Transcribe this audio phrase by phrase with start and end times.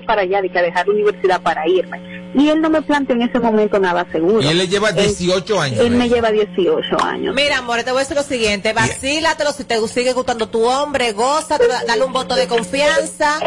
[0.00, 2.00] para allá, de que a dejar la universidad para irme.
[2.34, 4.40] Y él no me planteó en ese momento nada seguro.
[4.40, 5.80] Y él le lleva 18 años.
[5.80, 7.34] Él me lleva 18 años.
[7.34, 11.12] Mira, amor, te voy a decir lo siguiente, vacílatelo si te sigue gustando tu hombre,
[11.12, 13.38] goza, dale un voto de confianza,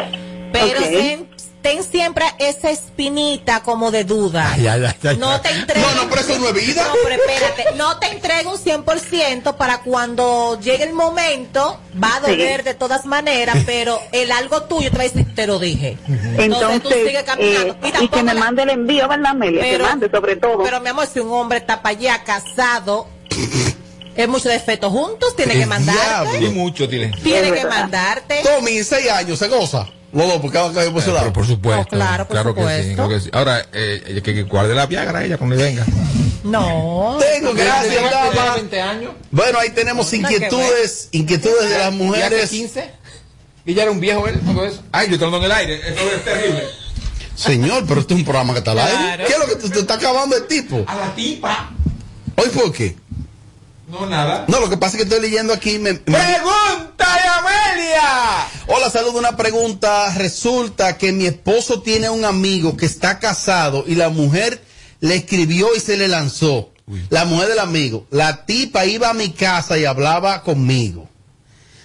[0.52, 0.80] pero.
[1.66, 4.52] Ten, siempre esa espinita como de duda.
[4.54, 5.18] Ay, ay, ay, ay.
[5.18, 5.84] No te entregues.
[5.96, 6.84] No, no, pero eso no es vida.
[6.88, 12.20] No, pero espérate, no te entregue un 100% para cuando llegue el momento, va a
[12.20, 15.98] doler de todas maneras, pero el algo tuyo te va a decir, te lo dije.
[16.38, 17.74] Entonces, tú sigues caminando.
[17.84, 19.62] eh, y, que me la- mande el envío, ¿verdad, Amelia?
[19.64, 20.64] que mande sobre todo.
[20.64, 23.08] Pero mi amor, si un hombre está para allá casado,
[24.16, 26.44] es mucho defecto juntos, tiene que mandarte.
[26.46, 27.12] Y mucho, tiene.
[27.24, 28.42] Tiene que mandarte.
[28.44, 29.88] Tommy, en seis años se goza.
[30.16, 31.20] Los dos, por cada cabello por su lado.
[31.24, 31.84] Pero por supuesto.
[31.84, 32.96] Oh, claro, por que sí, supuesto.
[32.96, 33.30] claro que sí.
[33.34, 35.86] Ahora, eh, que, que guarde la Viagra ella cuando venga.
[36.46, 37.18] No.
[37.20, 38.56] Tengo, gracias, dama.
[38.56, 39.12] 20 años.
[39.32, 42.50] Bueno, ahí tenemos inquietudes, inquietudes de las ¿Y hace mujeres.
[42.50, 42.92] 15?
[43.66, 44.40] ¿Y ya era un viejo él?
[44.40, 44.82] todo eso?
[44.92, 45.90] Ay, yo estoy hablando en el aire.
[45.90, 46.64] Eso es terrible.
[47.36, 48.94] Señor, pero este es un programa que está al aire.
[48.98, 49.24] Claro.
[49.28, 50.86] ¿Qué es lo que tú te está acabando el tipo?
[50.88, 51.72] A la tipa.
[52.38, 52.96] ¿Hoy por qué?
[54.00, 54.46] No, nada.
[54.48, 55.80] No, lo que pasa es que estoy leyendo aquí.
[55.80, 58.48] Me, me- ¡Pregúntale a Amelia!
[58.68, 59.20] Hola, saludo.
[59.20, 60.14] Una pregunta.
[60.16, 64.62] Resulta que mi esposo tiene un amigo que está casado y la mujer
[65.00, 66.72] le escribió y se le lanzó.
[67.10, 68.06] La mujer del amigo.
[68.12, 71.10] La tipa iba a mi casa y hablaba conmigo.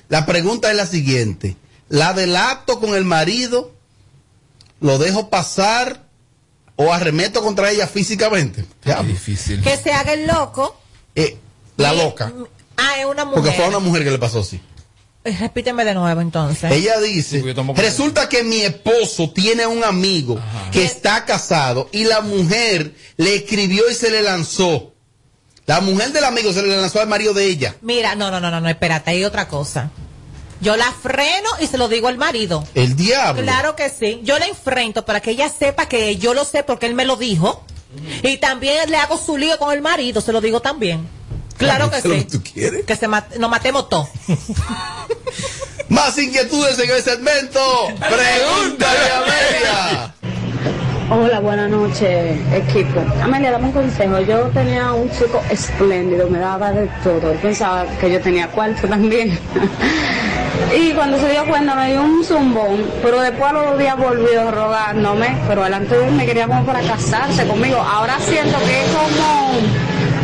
[0.09, 1.57] La pregunta es la siguiente.
[1.89, 3.73] ¿La delato con el marido?
[4.81, 6.03] ¿Lo dejo pasar?
[6.77, 8.65] ¿O arremeto contra ella físicamente?
[8.85, 9.63] Ya, difícil.
[9.63, 10.77] Que se haga el loco.
[11.15, 11.39] eh,
[11.81, 12.33] la loca.
[12.77, 13.43] Ah, es una mujer.
[13.43, 14.61] Porque fue a una mujer que le pasó así.
[15.25, 16.71] Eh, Repíteme de nuevo entonces.
[16.73, 17.43] Ella dice,
[17.77, 20.39] resulta que mi esposo tiene un amigo
[20.73, 24.95] que está casado y la mujer le escribió y se le lanzó.
[25.67, 27.77] La mujer del amigo se le lanzó al marido de ella.
[27.83, 29.91] Mira, no, no, no, no, no, espérate, hay otra cosa.
[30.63, 32.65] Yo la freno y se lo digo al marido.
[32.75, 33.43] El diablo.
[33.43, 34.21] Claro que sí.
[34.25, 37.17] Yo la enfrento para que ella sepa que yo lo sé porque él me lo
[37.17, 37.65] dijo.
[38.23, 41.09] Y también le hago su lío con el marido, se lo digo también.
[41.61, 42.25] Claro que ¿Qué es lo sí.
[42.25, 42.85] que tú quieres?
[42.87, 44.09] Que se mat- nos matemos todos.
[45.89, 47.61] Más inquietudes en el segmento.
[47.99, 50.15] Pregúntale a Amelia.
[51.13, 53.01] Hola, buenas noches, equipo.
[53.23, 54.21] Amelia, dame un consejo.
[54.21, 57.33] Yo tenía un chico espléndido, me daba de todo.
[57.33, 59.37] Él pensaba que yo tenía cuarto también.
[60.81, 63.97] y cuando se dio cuenta me dio un zumbón, pero después a los dos días
[63.99, 67.79] volvió rogándome, pero delante de él me quería como para casarse conmigo.
[67.79, 69.53] Ahora siento que es como,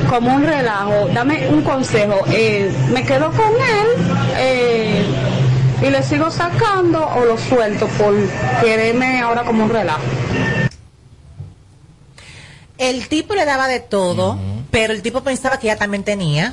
[0.09, 1.09] como un relajo.
[1.13, 2.25] Dame un consejo.
[2.29, 3.89] Eh, ¿Me quedo con él?
[4.39, 5.05] Eh,
[5.83, 8.15] y le sigo sacando o lo suelto por
[8.63, 10.03] quererme ahora como un relajo.
[12.79, 14.39] El tipo le daba de todo,
[14.71, 16.53] pero el tipo pensaba que ella también tenía.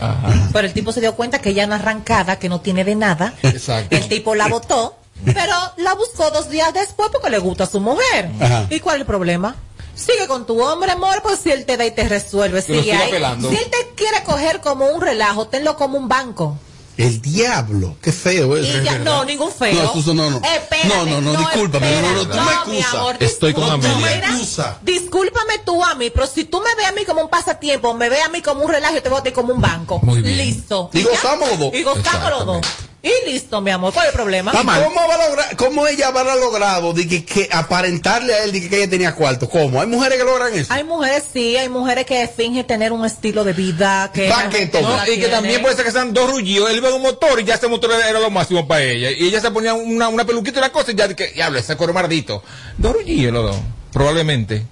[0.54, 3.34] Pero el tipo se dio cuenta que ella una arrancada, que no tiene de nada.
[3.44, 3.96] Exacto.
[3.96, 7.82] El tipo la votó, pero la buscó dos días después porque le gusta a su
[7.82, 8.30] mujer.
[8.40, 8.68] Ajá.
[8.70, 9.56] ¿Y cuál es el problema?
[9.96, 12.62] Sigue con tu hombre, amor, pues si él te da y te resuelve.
[12.62, 13.12] Sigue ahí.
[13.12, 16.58] Si él te quiere coger como un relajo, tenlo como un banco.
[16.96, 17.96] El diablo.
[18.02, 18.82] Qué feo Y eso.
[18.84, 19.74] ya, no, ningún feo.
[19.82, 20.38] No, Suso, no, no.
[20.38, 22.94] Espérate, No, no, no, discúlpame, no, no, no, tú me mi excusas.
[22.94, 23.64] amor, Estoy con.
[23.70, 24.22] Amelia.
[24.28, 24.92] Tú me.
[24.94, 28.10] Discúlpame tú a mí, pero si tú me ves a mí como un pasatiempo, me
[28.10, 30.00] ves a mí como un relajo, yo te voy a tener como un banco.
[30.04, 30.38] Muy bien.
[30.38, 30.92] Listo.
[30.94, 31.10] Y ya.
[31.10, 31.74] gozamos los dos.
[31.74, 32.62] Y gozamos los dos.
[33.06, 33.92] Y listo, mi amor.
[33.94, 34.54] ¿Cuál es el problema?
[34.54, 34.72] ¿Cómo,
[35.08, 38.62] va a lograr- cómo ella va a logrado de que, que aparentarle a él de
[38.62, 39.50] que, que ella tenía cuarto?
[39.50, 39.82] ¿Cómo?
[39.82, 40.72] ¿Hay mujeres que logran eso?
[40.72, 44.30] Hay mujeres, sí, hay mujeres que fingen tener un estilo de vida que...
[44.30, 44.88] Pa' la que gente todo.
[44.90, 46.70] no No, la y que también puede ser que sean dos rullidos.
[46.72, 49.12] Él ve un motor y ya ese motor era lo máximo para ella.
[49.12, 51.76] Y ella se ponía una, una peluquita y una cosa y ya que, diablo, ese
[51.76, 52.42] cuero mardito.
[52.78, 54.64] Dos rullidos los dos, probablemente.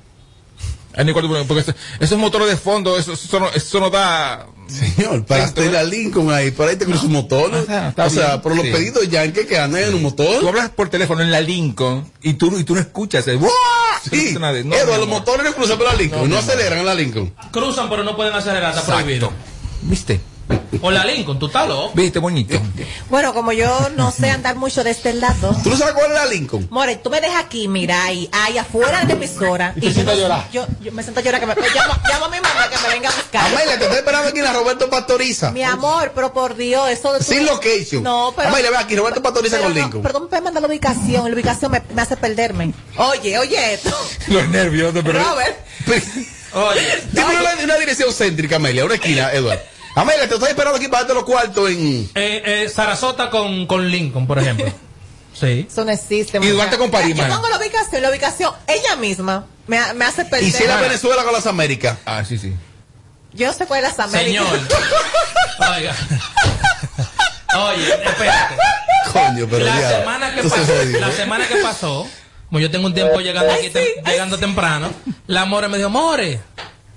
[1.48, 4.48] Porque eso- esos motores de fondo, eso, eso, no, eso no da.
[4.72, 7.52] Señor, para usted la Lincoln ahí, por ahí te cruza un motor.
[7.98, 8.72] O sea, por los sí.
[8.72, 10.48] pedidos yankees que andan en un Tú motor.
[10.48, 13.38] hablas por teléfono en la Lincoln y tú, y tú no escuchas el.
[13.38, 13.50] ¡Buah!
[14.10, 16.86] Sí, No, no, no, los motores no cruzan por la Lincoln, No, no, aceleran en
[16.86, 17.34] la Lincoln.
[17.52, 19.04] Cruzan, pero no pueden acelerar, está Exacto.
[19.04, 19.32] prohibido.
[19.84, 20.20] ¿Viste?
[20.82, 21.92] O la Lincoln, tú estás loco.
[21.94, 22.60] ¿Viste, bonito?
[23.10, 25.56] Bueno, como yo no sé andar mucho de este lado...
[25.64, 26.68] ¿Tú no sabes cuál es la Lincoln?
[26.72, 29.74] More, tú me dejas aquí, mira, ahí, ahí afuera de la emisora.
[29.76, 30.50] Y te sientas no- a llorar.
[30.52, 31.40] Yo, yo me siento a llorar.
[31.40, 33.46] Que me, llamo, llamo a mi mamá que me venga a buscar.
[33.46, 35.52] Amelia, te estoy esperando aquí en la Roberto Pastoriza.
[35.52, 38.04] Mi amor, pero por Dios, eso de Sin location.
[38.04, 38.50] No, pero.
[38.50, 40.02] Amelia, ve aquí, Roberto Pastoriza con no, Lincoln.
[40.04, 41.28] Perdón, me puedes mandar la ubicación.
[41.28, 42.74] La ubicación me, me hace perderme.
[42.98, 43.96] Oye, oye esto.
[44.28, 45.24] Los nervios, no, pero.
[45.24, 45.58] Robert.
[46.54, 49.62] Oye, Dime una, una dirección céntrica, Amelia, una esquina, Eduardo.
[49.96, 52.10] Amelia, te estoy esperando aquí para darte los cuartos en.
[52.16, 54.66] eh, eh, Sarasota con, con Lincoln, por ejemplo.
[55.34, 55.66] Sí.
[55.68, 56.38] Eso no existe.
[56.44, 58.54] Y Duarte con París, Yo pongo la ubicación, la ubicación.
[58.68, 60.44] Ella misma me, ha- me hace perder.
[60.48, 61.98] Y si era Venezuela con las Américas.
[62.06, 62.54] Ah, sí, sí.
[63.34, 64.46] Yo sé cuál es las Américas.
[64.46, 64.60] Señor.
[65.78, 65.96] Oiga.
[67.56, 68.56] Oye, espérate.
[69.12, 70.00] Coño, pero La ya.
[70.00, 72.08] semana, que pasó, la semana que pasó,
[72.50, 74.92] como yo tengo un tiempo llegando Ay, aquí, tem- sí, ay, llegando temprano,
[75.28, 76.40] la More me dijo, More,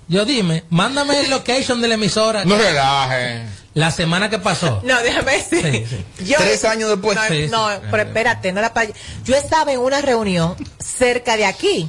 [0.08, 2.44] yo dime, mándame el location de la emisora.
[2.44, 3.42] No relaje.
[3.74, 4.80] La semana que pasó.
[4.84, 5.86] No, déjame decir.
[6.18, 7.16] Sí, Yo- Tres años después.
[7.16, 7.76] No, Sí, no, sí.
[7.90, 8.90] pero espérate, no para.
[9.24, 11.88] Yo estaba en una reunión cerca de aquí.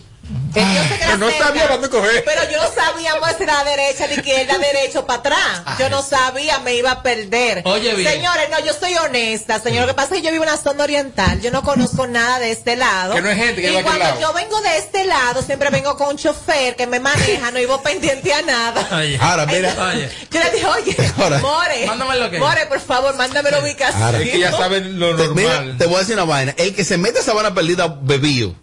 [0.56, 2.24] Yo no cerca, sabía dónde coger.
[2.26, 5.62] Pero yo no sabíamos si era derecha, ni izquierda, derecho para atrás.
[5.78, 7.62] Yo no sabía, me iba a perder.
[7.66, 8.12] Oye, bien.
[8.12, 9.82] Señores, no, yo soy honesta, señor.
[9.82, 11.42] Lo que pasa es que yo vivo en la zona oriental.
[11.42, 13.14] Yo no conozco nada de este lado.
[13.16, 14.20] Que no hay gente que y cuando lado.
[14.22, 17.82] yo vengo de este lado, siempre vengo con un chofer que me maneja, no iba
[17.84, 18.88] pendiente a nada.
[18.98, 19.18] Oye.
[19.22, 19.76] Ahora, mira.
[19.94, 20.10] Oye.
[20.32, 21.40] Yo le dije, oye, Ahora.
[21.40, 24.02] More, Mándame lo que- More, por favor, mándame la ubicación.
[24.02, 24.20] Ahora.
[24.20, 25.78] Es que ya saben lo Te- Mira, normal.
[25.78, 26.56] te voy a decir una vaina.
[26.58, 28.56] El que se mete a sabana perdida bebido,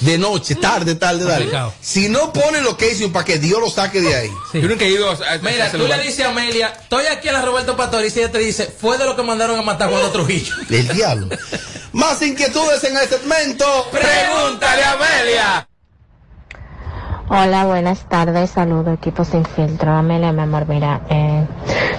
[0.00, 1.50] de noche, tarde, tarde, tarde.
[1.80, 4.30] Si no pone location para que Dios lo saque de ahí.
[4.50, 4.60] Sí.
[4.62, 5.98] Yo nunca he ido a, a- a Mira, tú lugar.
[5.98, 8.96] le dices a Amelia, estoy aquí en la Roberto Pastor y ella te dice, fue
[8.96, 10.54] de lo que mandaron a matar a Juan Trujillo.
[10.70, 11.28] El diablo.
[11.92, 13.66] Más inquietudes en el segmento.
[13.90, 15.66] Pregúntale a Amelia.
[17.28, 19.92] Hola, buenas tardes, saludo equipo sin filtro.
[19.92, 21.46] Amelia, mi amor, mira, eh,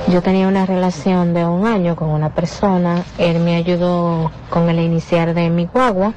[0.08, 4.80] yo tenía una relación de un año con una persona, él me ayudó con el
[4.80, 6.14] iniciar de mi guagua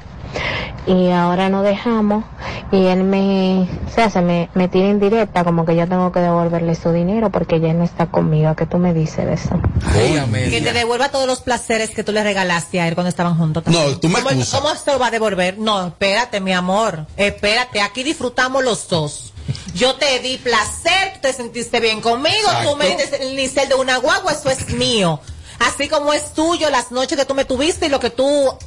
[0.87, 2.23] y ahora nos dejamos
[2.71, 6.19] y él me, o sea, se me, me tira indirecta como que yo tengo que
[6.19, 8.55] devolverle su dinero porque ella no está conmigo.
[8.55, 9.59] ¿Qué tú me dices de eso?
[9.87, 13.37] Ay, Que te devuelva todos los placeres que tú le regalaste a él cuando estaban
[13.37, 13.63] juntos.
[13.67, 14.43] No, tú me ¿Cómo.
[14.51, 15.57] ¿Cómo se lo va a devolver?
[15.57, 17.05] No, espérate, mi amor.
[17.17, 19.33] Espérate, aquí disfrutamos los dos.
[19.73, 22.71] Yo te di placer, tú te sentiste bien conmigo, Exacto.
[22.71, 25.19] tú me diste el inicial de una guagua, eso es mío.
[25.59, 28.57] Así como es tuyo las noches que tú me tuviste y lo que tú...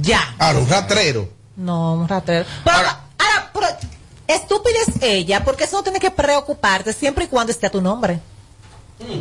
[0.00, 0.34] Ya.
[0.38, 1.35] Ahora, un ratrero.
[1.56, 2.44] No, un ratero.
[2.64, 3.66] Pero, Ahora- ahora, pero,
[4.28, 7.80] estúpida es ella, porque eso no tiene que preocuparte siempre y cuando esté a tu
[7.80, 8.20] nombre.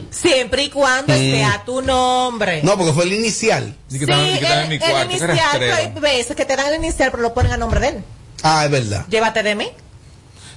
[0.09, 2.61] Siempre y cuando esté a tu nombre.
[2.63, 3.75] No, porque fue el inicial.
[3.89, 4.25] Que di que estaban
[4.63, 5.75] en mi el, cuarto, el que inicial, rastrero.
[5.75, 8.03] hay veces que te dan el inicial, pero lo ponen a nombre de él.
[8.41, 9.05] Ah, es verdad.
[9.09, 9.69] Llévate de mí.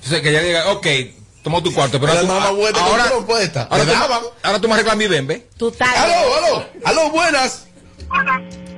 [0.05, 0.87] O sea, que ella diga, ok,
[1.43, 4.23] toma tu cuarto, pero Pero tú- la mamá vuelta, ahora, ¿cómo tú ahora, tú, daban.
[4.43, 5.49] ahora tú me reclamas mi bembe.
[5.57, 5.89] Tú estás.
[5.97, 7.65] Aló, aló, aló, buenas.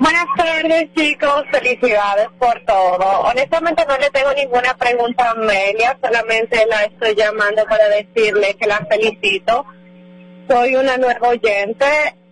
[0.00, 1.44] Buenas tardes, chicos.
[1.52, 3.20] Felicidades por todo.
[3.20, 8.66] Honestamente no le tengo ninguna pregunta a Amelia, solamente la estoy llamando para decirle que
[8.66, 9.66] la felicito.
[10.48, 11.84] Soy una nueva oyente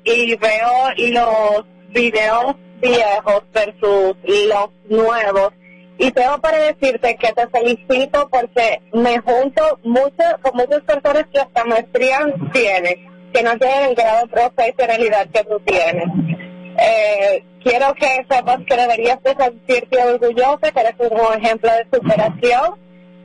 [0.03, 5.53] y veo los videos viejos versus los nuevos.
[5.99, 11.41] Y tengo para decirte que te felicito porque me junto mucho con muchas personas que
[11.41, 16.48] hasta maestría tienen, que no tienen el grado de profesionalidad que tú tienes.
[16.81, 22.77] Eh, quiero que sepas que deberías de sentirte orgullosa, que eres un ejemplo de superación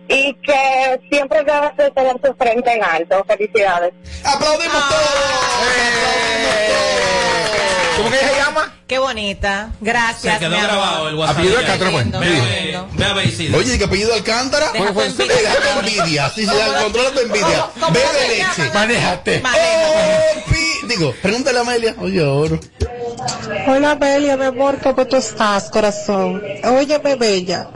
[0.07, 3.23] y que siempre debes de tener tu frente en alto.
[3.27, 3.93] Felicidades.
[4.23, 4.89] Aplaudimos Ah.
[4.89, 6.13] todos.
[7.97, 8.73] ¿Cómo que ella se llama?
[8.87, 9.69] Qué bonita.
[9.79, 10.33] Gracias.
[10.33, 11.37] Se quedó grabado el WhatsApp.
[11.37, 11.59] Apellido.
[11.59, 13.25] Alcántara, pues.
[13.27, 13.57] Isidro.
[13.59, 14.71] Oye, ¿y qué apellido Alcántara?
[14.71, 15.05] Deja tu fue?
[15.05, 15.35] envidia.
[15.35, 16.29] Deja tu envidia.
[16.29, 16.51] Sí, sí,
[16.81, 17.47] controla tu envidia.
[17.47, 18.73] ¿Cómo- cómo Bebe se leche.
[18.73, 19.39] Manéjate.
[19.41, 19.87] Manéjate.
[19.95, 21.95] Oh, pi- Digo, pregúntale a Amelia.
[21.99, 22.59] Oye, oro.
[23.67, 26.41] Hola Amelia, mi amor, ¿cómo tú estás, corazón?
[26.63, 27.67] Óyeme, bella.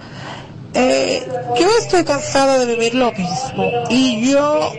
[0.73, 1.25] Eh,
[1.59, 4.71] yo estoy cansada de vivir lo mismo y yo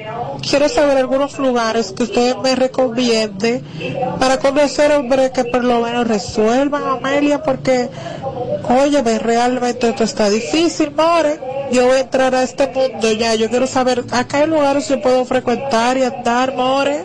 [0.48, 3.64] quiero saber algunos lugares que ustedes me recomienden
[4.20, 7.88] para conocer hombres que por lo menos resuelvan, Amelia, porque,
[8.68, 11.40] óyeme, realmente esto está difícil, more.
[11.72, 15.00] Yo voy a entrar a este mundo ya, yo quiero saber a qué lugares yo
[15.00, 17.04] puedo frecuentar y andar, more.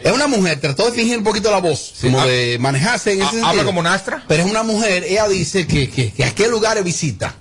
[0.00, 3.18] Es una mujer, trató de fingir un poquito la voz, como ah, de manejarse en
[3.18, 3.48] ese ah, sentido.
[3.48, 4.24] habla como Nastra.
[4.28, 7.34] Pero es una mujer, ella dice que, que, que a qué lugares visita.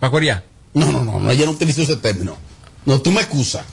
[0.00, 0.44] ¿Para Corea?
[0.74, 2.36] No, no, no, no, ella no utilizó ese término.
[2.84, 3.64] No, tú me excusas.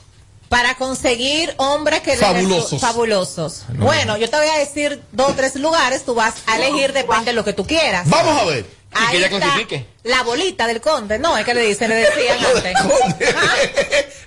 [0.50, 2.82] Para conseguir hombres que le Fabulosos.
[2.82, 3.63] fabulosos.
[3.77, 7.25] Bueno, yo te voy a decir dos o tres lugares, tú vas a elegir, depende
[7.25, 8.10] de lo que tú quieras.
[8.10, 8.65] Vamos a ver.
[8.91, 9.86] Y que Ahí ella está clasifique.
[10.10, 12.82] La bolita del conde, no, es que le dicen, le decían No, de antes.
[12.84, 13.25] conde.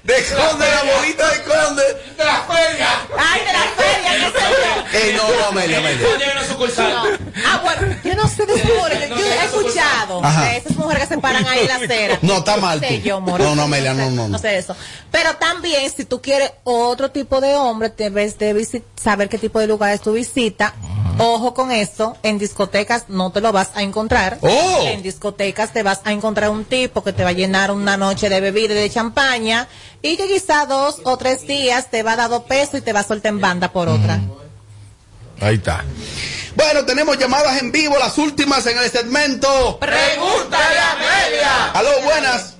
[0.02, 1.82] De conde, la bolita de conde.
[2.16, 2.88] ¡De la feria!
[3.18, 4.44] Ay, de la feria, qué sé
[4.92, 4.98] yo.
[4.98, 6.06] Ey, no, no, Amelia, Amelia.
[6.78, 7.04] No.
[7.46, 11.14] Ah, bueno, yo no sé de ese mujer, yo he escuchado de esas mujeres que
[11.14, 12.18] se paran ahí en la acera.
[12.22, 13.02] No, está mal sé tú.
[13.08, 13.40] yo, amor.
[13.40, 14.28] No, no, Amelia, no, no, no.
[14.28, 14.76] No sé eso.
[15.10, 19.66] Pero también, si tú quieres otro tipo de hombre, debes de saber qué tipo de
[19.66, 20.72] lugares tú visitas.
[21.18, 24.38] Ojo con esto, en discotecas no te lo vas a encontrar.
[24.40, 24.84] Oh.
[24.84, 28.28] En discotecas te vas a encontrar un tipo que te va a llenar una noche
[28.28, 29.68] de bebida y de champaña
[30.00, 32.92] y que quizá dos o tres días te va a dar dos pesos y te
[32.92, 34.20] va a soltar en banda por otra.
[35.40, 35.84] Ahí está.
[36.54, 39.78] Bueno, tenemos llamadas en vivo, las últimas en el segmento.
[39.80, 41.70] ¡Pregúntale a Amelia!
[41.72, 42.54] Aló, buenas.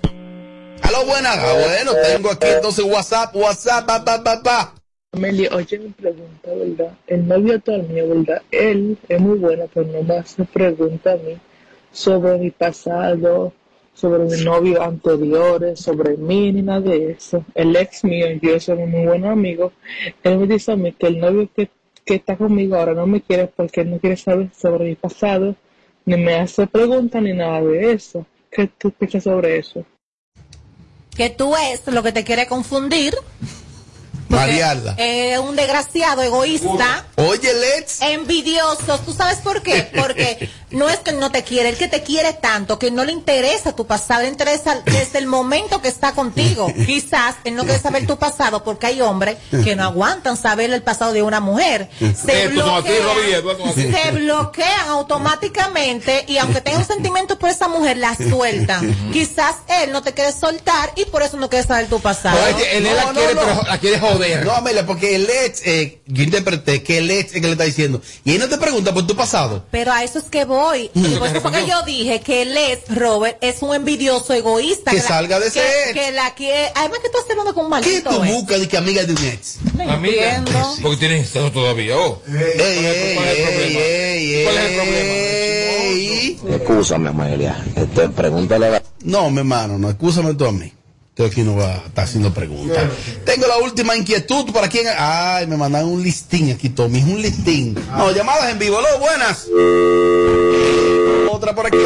[0.82, 1.37] Aló, buenas.
[1.38, 4.75] Ah, bueno, tengo aquí entonces WhatsApp, WhatsApp, pa, pa, pa, pa.
[5.14, 6.99] Amelia, oye mi pregunta, ¿verdad?
[7.07, 8.42] El novio actual mío, ¿verdad?
[8.50, 11.38] Él es muy bueno, pero no me hace pregunta a mí.
[11.92, 13.52] sobre mi pasado,
[13.95, 17.45] sobre mi novio anteriores, sobre mí, ni nada de eso.
[17.54, 19.73] El ex mío y yo somos muy buenos amigos.
[20.23, 21.69] Él me dice a mí que el novio que,
[22.04, 25.54] que está conmigo ahora no me quiere porque él no quiere saber sobre mi pasado,
[26.07, 28.26] ni me hace preguntas ni nada de eso.
[28.50, 29.85] ¿Qué tú piensas sobre eso?
[31.14, 33.14] Que tú es lo que te quiere confundir.
[34.29, 34.95] Porque Marearla.
[34.99, 37.05] Es un desgraciado egoísta.
[37.17, 38.00] Oye, Let's.
[38.00, 39.91] Envidioso, ¿tú sabes por qué?
[39.97, 43.05] Porque no es que él no te quiere, él que te quiere tanto, que no
[43.05, 46.73] le interesa tu pasado, le interesa desde el momento que está contigo.
[46.87, 50.83] Quizás él no quiere saber tu pasado porque hay hombres que no aguantan saber el
[50.83, 51.88] pasado de una mujer.
[51.99, 53.93] Se Robbie, estos son así.
[53.93, 58.95] se bloquean automáticamente y aunque tenga un sentimiento por esa mujer, la sueltan.
[59.12, 62.38] Quizás él no te quiere soltar y por eso no quiere saber tu pasado.
[62.55, 64.12] Oye, él la quiere, pero la quiere joder.
[64.45, 67.64] No, Amelia, porque el ex, eh, yo interpreté que el ex es que le está
[67.64, 68.00] diciendo.
[68.25, 69.64] Y él no te pregunta por tu pasado.
[69.71, 70.90] Pero a eso es que voy.
[70.95, 71.04] Mm.
[71.07, 74.90] Y por eso fue que yo dije que él es, Robert, es un envidioso egoísta.
[74.90, 75.92] Que salga de ese que, ex.
[75.95, 76.71] que la quiere.
[76.75, 78.11] Además que tú estás hablando con un ¿Qué maldito.
[78.11, 78.33] tú eh.
[78.33, 79.57] buscas de que amiga de un ex?
[79.75, 80.76] No Amiga, entiendo.
[80.83, 81.97] porque tienes eso todavía.
[81.97, 82.23] Oh.
[82.28, 83.81] Ey, ey, ¿Cuál es el ey, problema?
[83.81, 84.97] ey, ¿Cuál es el problema?
[84.99, 86.38] ey.
[86.50, 87.64] Excúsame, Amelia.
[87.76, 88.83] Este, pregúntale a la...
[89.04, 90.73] No, mi hermano, no, excúsame tú a mí.
[91.12, 92.85] Estoy aquí no va a estar haciendo preguntas.
[93.26, 94.87] Tengo la última inquietud para quien.
[94.97, 97.00] Ay, me mandan un listín aquí, Tommy.
[97.00, 97.75] Es un listín.
[97.95, 98.78] No, llamadas en vivo.
[98.78, 99.47] Hola, buenas.
[101.31, 101.76] Otra por aquí.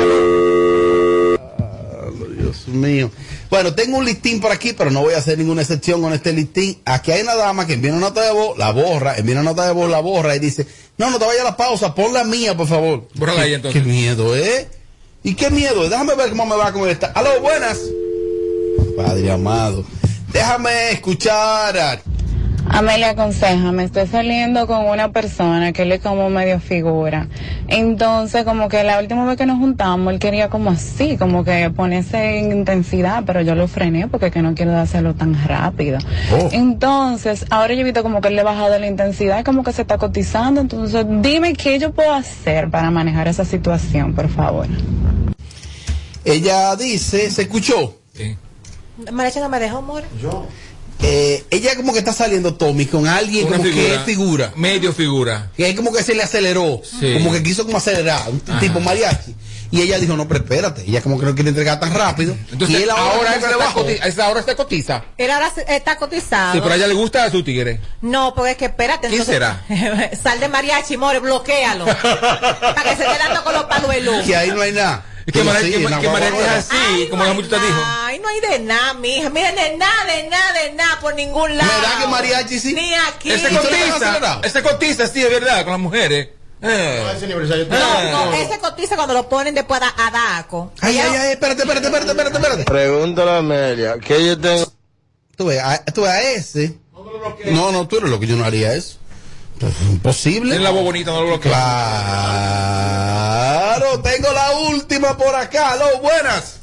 [2.38, 3.10] Dios mío.
[3.50, 6.32] Bueno, tengo un listín por aquí, pero no voy a hacer ninguna excepción con este
[6.32, 6.78] listín.
[6.84, 9.66] Aquí hay una dama que envía una nota de voz, la borra, envía una nota
[9.66, 10.68] de voz, la borra y dice,
[10.98, 13.08] no, no te vayas a la pausa, pon la mía, por favor.
[13.14, 13.82] Bórrala ahí, entonces.
[13.82, 14.68] Qué miedo, ¿eh?
[15.24, 15.88] ¿Y qué miedo?
[15.88, 17.08] Déjame ver cómo me va con esta.
[17.08, 17.80] Aló, buenas.
[18.96, 19.84] Padre amado.
[20.32, 21.76] Déjame escuchar.
[21.78, 21.98] a-
[22.68, 27.28] Amelia, aconsejame, estoy saliendo con una persona que él es como medio figura.
[27.68, 31.70] Entonces, como que la última vez que nos juntamos, él quería como así, como que
[31.70, 35.98] ponerse en intensidad, pero yo lo frené porque que no quiero hacerlo tan rápido.
[36.32, 36.48] Oh.
[36.50, 39.72] Entonces, ahora yo he visto como que él le ha bajado la intensidad, como que
[39.72, 40.60] se está cotizando.
[40.60, 44.66] Entonces, dime qué yo puedo hacer para manejar esa situación, por favor.
[46.24, 47.94] Ella dice, ¿se escuchó?
[49.12, 50.04] Marecha no me dejó, amor.
[51.02, 53.94] Eh, ella como que está saliendo, Tommy, con alguien Una como que figura.
[53.94, 54.52] es figura.
[54.56, 55.50] Medio figura.
[55.56, 56.80] Que es como que se le aceleró.
[56.82, 57.12] Sí.
[57.14, 58.22] Como que quiso como acelerar.
[58.30, 58.60] Un Ajá.
[58.60, 59.34] tipo mariachi.
[59.72, 60.84] Y ella dijo, no, pero espérate.
[60.86, 62.34] Ella como que no quiere entregar tan rápido.
[62.50, 65.04] Entonces, y él ahora, ahora, que está cotiza, esa ahora está cotiza.
[65.18, 66.52] Él ahora está cotizado.
[66.54, 67.80] Sí, pero a ella le gusta a su tigre.
[68.00, 69.08] No, porque es que espérate.
[69.08, 71.84] ¿Quién entonces- Sal de mariachi, more, bloquealo.
[72.00, 74.24] para que se esté dando con los palos de luz.
[74.24, 75.04] Que ahí no hay nada.
[75.26, 76.56] Es que María- sí, que- una que guagua María nueva.
[76.58, 77.82] es así, como la muchacha dijo.
[77.84, 79.28] Ay, no hay de nada, mija.
[79.30, 81.70] Mira, de nada, de nada, de nada, por ningún lado.
[81.80, 82.74] ¿Verdad que mariachi sí?
[82.74, 83.32] Ni aquí.
[83.32, 86.28] Ese cotiza, ese cotiza, sí, es verdad, con las mujeres.
[86.62, 87.02] Eh.
[87.68, 90.72] No, no, ese cotiza cuando lo ponen después a, a Daco.
[90.80, 92.64] Ay, ay, ay, espérate, espérate, espérate, espérate, espérate.
[92.64, 94.72] Pregúntale a Amelia, que yo tengo...
[95.36, 96.78] Tú ves, a, tú ves a ese.
[97.46, 98.96] No, no, tú eres lo que yo no haría eso.
[99.90, 100.50] Imposible.
[100.50, 101.52] Tiene la voz bonita, no lo bloquea.
[103.76, 105.72] Claro, tengo la última por acá.
[105.72, 106.60] Aló, buenas.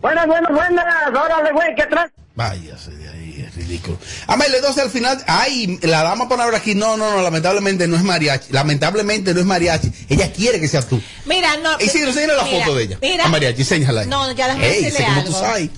[0.00, 0.84] Buenas, buenas, buenas.
[1.08, 2.10] Órale, güey, ¿qué traes?
[2.34, 3.98] Váyase de ahí, es ridículo.
[4.28, 7.96] Amelia, entonces al final, ay, la dama pone ahora aquí, no, no, no, lamentablemente no
[7.96, 8.52] es mariachi.
[8.52, 9.92] Lamentablemente no es mariachi.
[10.08, 11.02] Ella quiere que seas tú.
[11.24, 11.76] Mira, no.
[11.80, 12.98] Y sí, enseñale la mira, foto de ella.
[13.02, 13.24] Mira.
[13.24, 14.06] A mariachi, ahí.
[14.06, 15.70] No, ya déjame Ey, sé cómo tú sabes.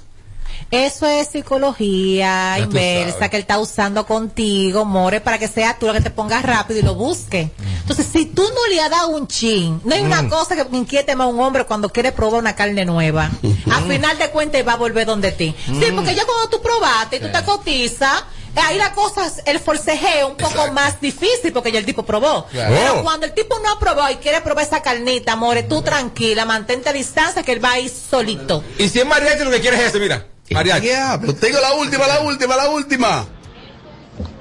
[0.70, 5.86] Eso es psicología Ya inversa que él está usando contigo, More, para que sea tú
[5.86, 7.50] la que te pongas rápido y lo busque.
[7.80, 10.28] Entonces, si tú no le has dado un chin, no hay una Mm.
[10.28, 13.30] cosa que inquiete más a un hombre cuando quiere probar una carne nueva.
[13.70, 15.54] Al final de cuentas, va a volver donde ti.
[15.66, 15.96] Sí, Mm.
[15.96, 18.22] porque ya cuando tú probaste y tú te cotizas,
[18.54, 22.46] ahí la cosa, el forcejeo un poco más difícil porque ya el tipo probó.
[22.46, 22.74] Claro.
[22.76, 26.88] Pero cuando el tipo no probó y quiere probar esa carnita, More, tú tranquila, mantente
[26.90, 28.62] a distancia que él va a ir solito.
[28.78, 30.26] Y si es mariachi, lo que quiere es ese, mira.
[30.50, 30.86] Mariachi.
[30.86, 33.26] Diablo, tengo la última, la última, la última.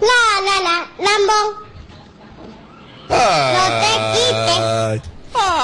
[0.01, 1.69] La, la, la, Lambo.
[3.09, 5.01] Ay.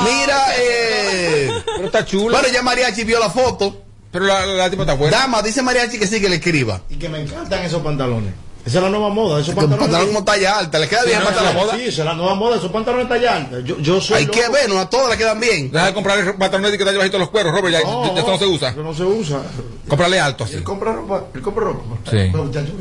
[0.03, 1.51] Mira, eh.
[1.65, 2.31] Pero está chulo.
[2.31, 3.81] Bueno, ya Mariachi vio la foto.
[4.11, 5.17] Pero la, la tipa está buena.
[5.17, 6.81] Dama, dice Mariachi que sí que le escriba.
[6.89, 8.33] Y que me encantan esos pantalones.
[8.65, 9.79] Esa es la nueva moda, esos pantalones.
[9.79, 11.69] pantalón como talla alta, le queda Sí, bien no, el pantalón.
[11.77, 13.59] Sí, esa es la nueva moda, esos pantalones talla alta.
[13.59, 14.53] Yo, yo soy Hay que loco.
[14.53, 15.71] ver, no a todas le quedan bien.
[15.71, 18.31] Deja de comprar el pantalón que está bajito los cueros, Robert, ya, No, ya esto
[18.31, 18.69] no se usa.
[18.69, 19.41] eso no se usa.
[19.87, 20.55] Comprarle alto así.
[20.55, 21.83] Él compra ropa, él compra ropa.
[22.09, 22.29] Sí.
[22.33, 22.71] No, muchacho,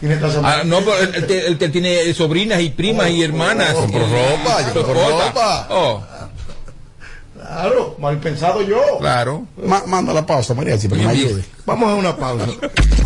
[0.00, 3.74] tiene Ah, no, pero él, él él te tiene sobrinas y primas y hermanas.
[3.74, 5.66] Compro ropa, yo compro ropa.
[5.70, 6.02] Oh,
[7.38, 8.80] Claro, mal pensado yo.
[8.98, 9.44] claro.
[9.64, 11.44] Ma- manda la pausa, para que me ayude.
[11.64, 12.46] Vamos a una pausa.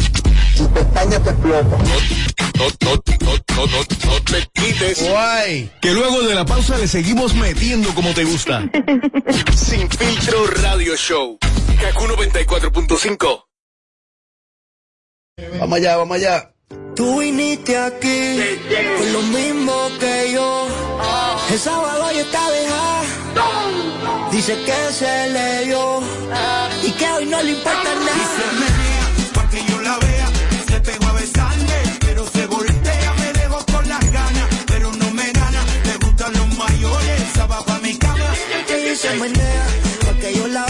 [0.61, 1.79] Tu pestaña te explota.
[1.79, 5.09] No, no, no, no, no, no te quites.
[5.09, 5.73] Guay.
[5.81, 8.69] Que luego de la pausa le seguimos metiendo como te gusta.
[9.57, 11.39] Sin filtro radio show.
[11.81, 13.45] Kaku 94.5.
[15.61, 16.53] Vamos allá, vamos allá.
[16.95, 18.37] Tú viniste aquí
[18.99, 20.69] con lo mismo que yo.
[21.51, 23.03] El sábado ya está dejada.
[24.31, 26.03] Dice que se le dio
[26.83, 28.70] y que hoy no le importa nada.
[39.01, 39.67] Se menea,
[40.05, 40.70] pa' que yo la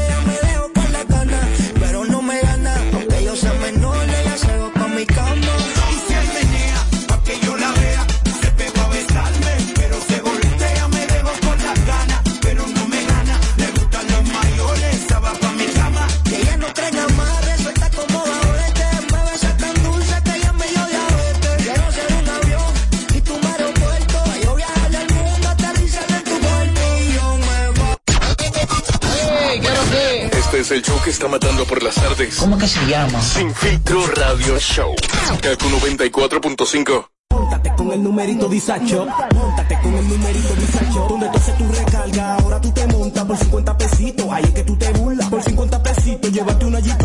[30.71, 32.35] el show que está matando por las tardes.
[32.37, 33.21] ¿Cómo que se llama?
[33.21, 34.95] Sin filtro radio show.
[35.41, 37.07] Kaku 94.5.
[37.31, 42.35] Móntate con el numerito disacho, móntate con el numerito disacho, donde tú haces tu recarga,
[42.35, 45.83] ahora tú te montas por 50 pesitos, ahí es que tú te burlas, por 50
[45.83, 47.00] pesitos, llévate una jipeta,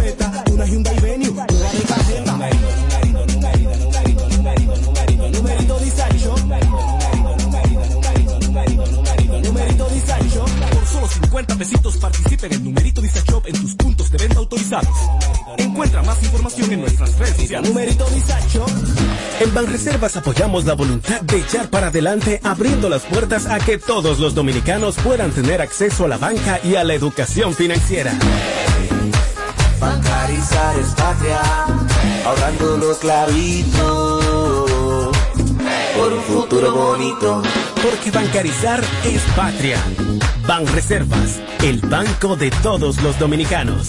[15.59, 17.71] Encuentra más información en nuestras redes sociales.
[17.71, 18.67] Numerito disacho.
[19.41, 24.19] En Banreservas apoyamos la voluntad de echar para adelante abriendo las puertas a que todos
[24.19, 28.12] los dominicanos puedan tener acceso a la banca y a la educación financiera.
[29.81, 31.41] Bancarizar es patria,
[32.25, 34.25] ahorrando los clavitos
[35.97, 37.43] por un futuro bonito.
[37.83, 39.79] Porque bancarizar es patria.
[40.47, 43.89] Banreservas, el banco de todos los dominicanos.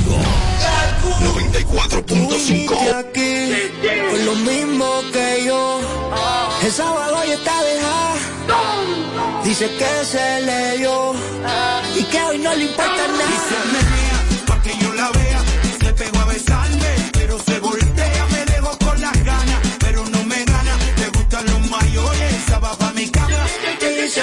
[1.21, 2.95] 94.5.
[2.95, 3.53] aquí
[4.11, 5.81] con lo mismo que yo.
[6.63, 8.15] El sábado ya está dejada.
[9.45, 11.15] Dice que se le dio
[11.97, 13.27] y que hoy no le importa nada.
[14.47, 15.43] Pa' que yo la vea,
[15.81, 17.88] se pegó a besarme, pero se voltea,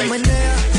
[0.07, 0.74] Que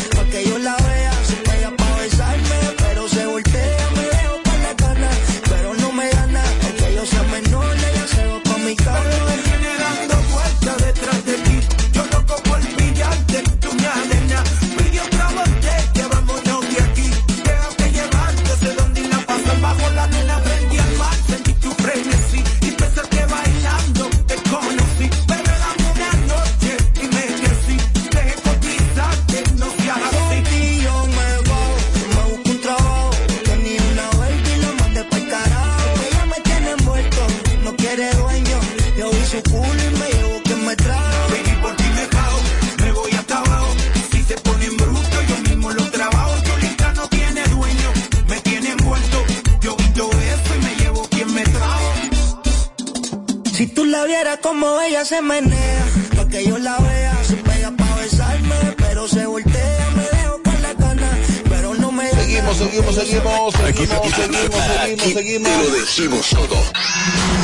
[54.40, 59.26] como ella se menea, pa' que yo la vea, se pega pa' besarme, pero se
[59.26, 61.10] voltea, me dejo con la gana,
[61.48, 65.80] pero no me Seguimos, seguimos, seguimos, seguimos, seguimos, aquí seguimos, te lo seguimos.
[65.80, 66.56] decimos todo.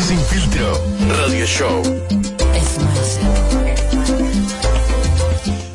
[0.06, 2.21] Sin filtro, radio show.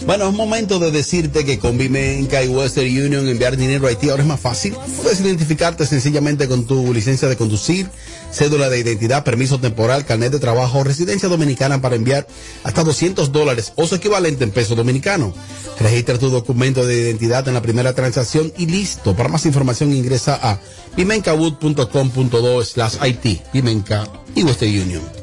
[0.07, 4.09] Bueno, es momento de decirte que con Bimenca y Western Union enviar dinero a Haití
[4.09, 4.73] ahora es más fácil.
[5.03, 7.89] Puedes identificarte sencillamente con tu licencia de conducir,
[8.31, 12.25] cédula de identidad, permiso temporal, carnet de trabajo residencia dominicana para enviar
[12.63, 15.33] hasta 200 dólares o su equivalente en peso dominicano.
[15.77, 19.13] Registra tu documento de identidad en la primera transacción y listo.
[19.13, 20.57] Para más información ingresa a
[20.95, 23.41] bimencawood.com.do slash IT.
[23.51, 25.16] Bimenca y Western Union.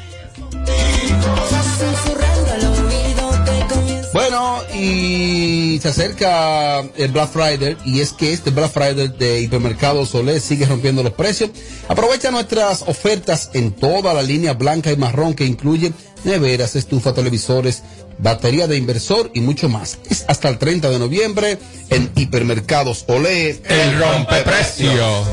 [4.15, 10.05] Bueno, y se acerca el Black Friday y es que este Black Friday de Hipermercado
[10.05, 11.49] Solé sigue rompiendo los precios.
[11.89, 15.91] Aprovecha nuestras ofertas en toda la línea blanca y marrón que incluye
[16.23, 17.83] neveras, estufa, televisores,
[18.17, 19.99] batería de inversor y mucho más.
[20.09, 21.57] Es hasta el 30 de noviembre
[21.89, 23.61] en Hipermercados Olé.
[23.65, 25.25] El rompeprecio.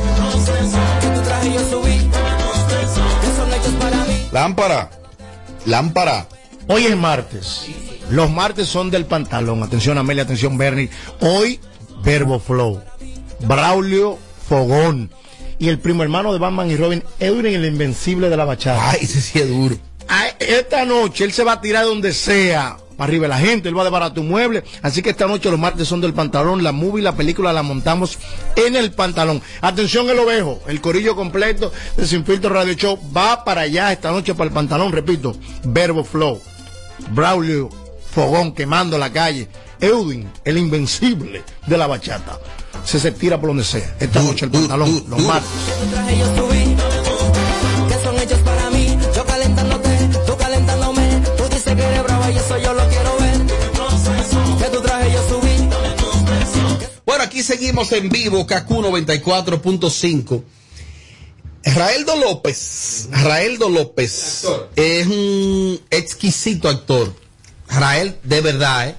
[4.32, 4.90] Lámpara,
[5.66, 6.26] lámpara.
[6.66, 7.66] Hoy es martes.
[8.10, 9.62] Los martes son del pantalón.
[9.62, 10.90] Atención Amelia, atención Bernie.
[11.20, 11.60] Hoy,
[12.04, 12.82] Verbo Flow.
[13.40, 15.10] Braulio Fogón.
[15.58, 18.90] Y el primo hermano de Batman y Robin, Euren el invencible de la bachata.
[18.90, 19.76] Ay, ese sí es duro.
[20.08, 22.78] Ay, esta noche él se va a tirar donde sea.
[22.96, 24.64] Para arriba de la gente, él va a debarar tu mueble.
[24.82, 26.62] Así que esta noche los martes son del pantalón.
[26.62, 28.18] La movie, la película la montamos
[28.56, 29.40] en el pantalón.
[29.60, 34.10] Atención el ovejo, el corillo completo de Sin Filtro Radio Show va para allá esta
[34.10, 34.92] noche para el pantalón.
[34.92, 35.34] Repito,
[35.64, 36.40] Verbo Flow,
[37.10, 37.70] Braulio
[38.12, 39.48] Fogón quemando la calle,
[39.80, 42.38] Eudin, el invencible de la bachata.
[42.84, 43.96] Se se tira por donde sea.
[43.98, 45.48] Esta noche el pantalón, los martes.
[45.66, 46.76] Que tu traje yo subí.
[47.88, 48.98] Que son hechos para mí.
[49.14, 51.22] Yo calentándote, tú calentándome.
[51.38, 53.38] Tú dices que eres brava y eso yo lo quiero ver.
[54.58, 55.68] Que tu traje yo subí.
[57.06, 60.42] Bueno, aquí seguimos en vivo, Kaku 94.5.
[61.64, 64.44] Raeldo López, Raeldo López
[64.74, 67.21] es un exquisito actor.
[67.74, 68.94] Rael, de verdad, ¿eh?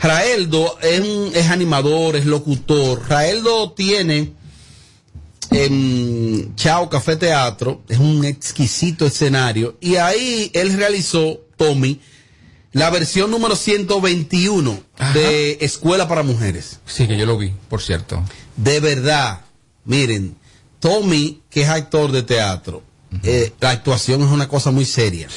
[0.00, 3.02] Raeldo es, un- es animador, es locutor.
[3.08, 4.32] Raeldo tiene
[5.50, 9.76] en Chao Café Teatro, es un exquisito escenario.
[9.80, 12.00] Y ahí él realizó, Tommy,
[12.72, 14.80] la versión número 121
[15.14, 16.80] de Escuela para Mujeres.
[16.86, 18.22] Sí, que yo lo vi, por cierto.
[18.56, 19.40] De verdad,
[19.84, 20.36] miren,
[20.80, 22.82] Tommy, que es actor de teatro,
[23.22, 25.28] eh, la actuación es una cosa muy seria.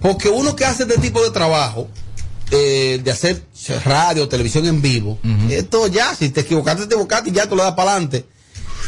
[0.00, 1.88] Porque uno que hace este tipo de trabajo,
[2.50, 3.42] eh, de hacer
[3.84, 5.18] radio, televisión en vivo,
[5.50, 8.24] esto ya, si te equivocaste, te equivocaste y ya tú lo das para adelante.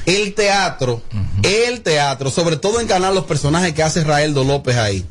[0.07, 1.03] El teatro,
[1.42, 5.05] el teatro, sobre todo encarnar los personajes que hace Raeldo López ahí.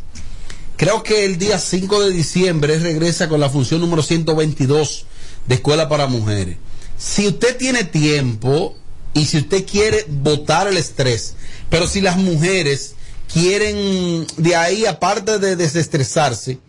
[0.78, 5.06] Creo que el día 5 de diciembre él regresa con la función número 122
[5.46, 6.56] de Escuela para Mujeres.
[6.98, 8.76] Si usted tiene tiempo
[9.14, 11.36] y si usted quiere votar el estrés,
[11.70, 12.96] pero si las mujeres
[13.32, 16.60] quieren de ahí, aparte de desestresarse,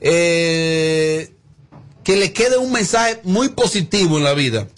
[0.00, 1.32] eh,
[2.04, 4.68] que le quede un mensaje muy positivo en la vida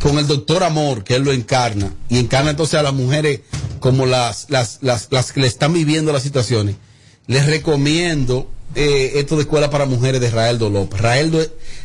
[0.00, 3.40] con el doctor Amor, que él lo encarna, y encarna entonces a las mujeres
[3.80, 6.76] como las, las, las, las que le están viviendo las situaciones,
[7.26, 11.00] les recomiendo eh, esto de Escuela para Mujeres de Raeldo López.
[11.00, 11.40] Raeldo,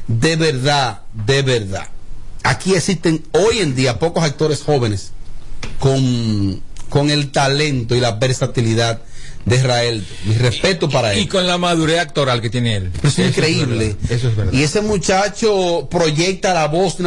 [0.07, 1.87] de verdad, de verdad.
[2.43, 5.11] Aquí existen hoy en día pocos actores jóvenes
[5.79, 6.61] con,
[6.91, 8.99] con el talento y la versatilidad
[9.45, 10.06] de Raeldo.
[10.25, 11.19] Mi respeto para él.
[11.21, 12.91] Y con la madurez actoral que tiene él.
[12.93, 13.95] Pero es Eso increíble.
[14.10, 14.54] Eso es verdad.
[14.54, 16.97] Y ese muchacho proyecta la voz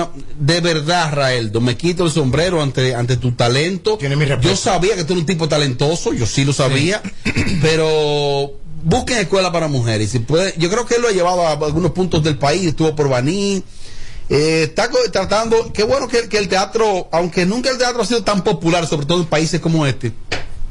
[0.40, 1.60] de verdad, Raeldo.
[1.60, 3.98] Me quito el sombrero ante, ante tu talento.
[4.40, 7.02] Yo sabía que tú eres un tipo talentoso, yo sí lo sabía,
[7.62, 10.10] pero busquen escuela para mujeres.
[10.10, 12.96] Si puede, yo creo que él lo ha llevado a algunos puntos del país, estuvo
[12.96, 13.62] por Baní.
[14.28, 18.22] Eh, está tratando, qué bueno que, que el teatro, aunque nunca el teatro ha sido
[18.24, 20.12] tan popular, sobre todo en países como este,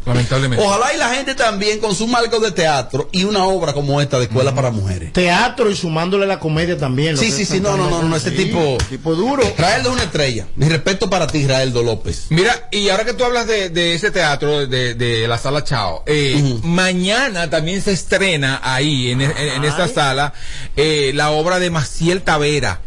[0.05, 0.61] Lamentablemente.
[0.65, 4.25] Ojalá y la gente también consuma algo de teatro y una obra como esta de
[4.25, 5.13] Escuela para Mujeres.
[5.13, 7.15] Teatro y sumándole la comedia también.
[7.15, 8.77] Sí, sí, sí, no, no, no, no, ese Sí, tipo.
[8.89, 9.43] Tipo duro.
[9.43, 10.45] Israel es una estrella.
[10.57, 12.25] Mi respeto para ti, Israeldo López.
[12.31, 16.03] Mira, y ahora que tú hablas de, de ese teatro, de, de la sala Chao,
[16.05, 20.33] eh, mañana también se estrena ahí, en, en- en esta sala,
[20.75, 22.81] eh, la obra de Maciel Tavera.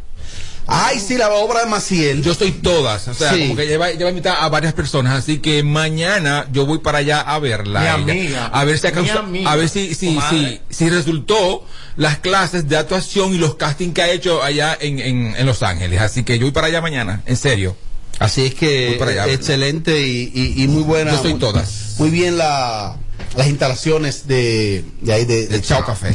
[0.69, 2.23] Ay, sí, la obra de Maciel.
[2.23, 3.41] Yo estoy todas, o sea, Sí.
[3.43, 6.99] como que lleva, lleva a invitar a varias personas, así que mañana yo voy para
[6.99, 7.81] allá a verla.
[7.81, 11.65] Mi amiga, a ver si amiga, a ver si, si, si, si resultó
[11.97, 15.63] las clases de actuación y los castings que ha hecho allá en, en, en Los
[15.63, 16.01] Ángeles.
[16.01, 17.77] Así que yo voy para allá mañana, en serio.
[18.19, 19.29] Así es que allá.
[19.29, 21.13] excelente y, y- y muy buena.
[21.13, 21.95] Yo muy- todas.
[21.99, 22.97] Muy bien la,
[23.37, 26.13] las instalaciones de, de ahí de, de Chao Café.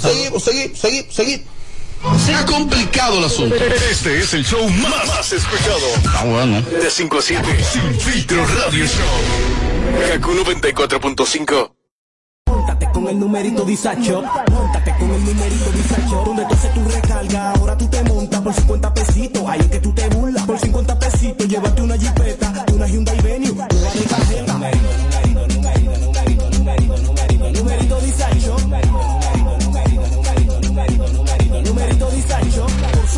[0.00, 1.46] Seguimos, seguimos, seguimos, seguimos.
[2.24, 3.54] Se ha complicado el asunto.
[3.54, 5.86] Este es el show más, más escuchado.
[6.14, 6.60] Ah, bueno.
[6.62, 7.64] De 5 a 7.
[7.64, 10.10] Sin filtro radio show.
[10.12, 11.72] Kaku 94.5.
[12.46, 14.22] Móntate con el numerito Disacho.
[14.50, 16.22] Móntate con el numerito Disacho.
[16.24, 19.42] Donde tú haces tu recarga, ahora tú te montas por 50 pesitos.
[19.48, 20.44] Ahí es que tú te burlas.
[20.44, 22.21] Por 50 pesitos, llévate una jipeta,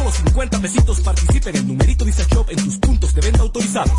[0.05, 3.99] solo 50 pesitos participa en el numerito Disacho en tus puntos de venta autorizados.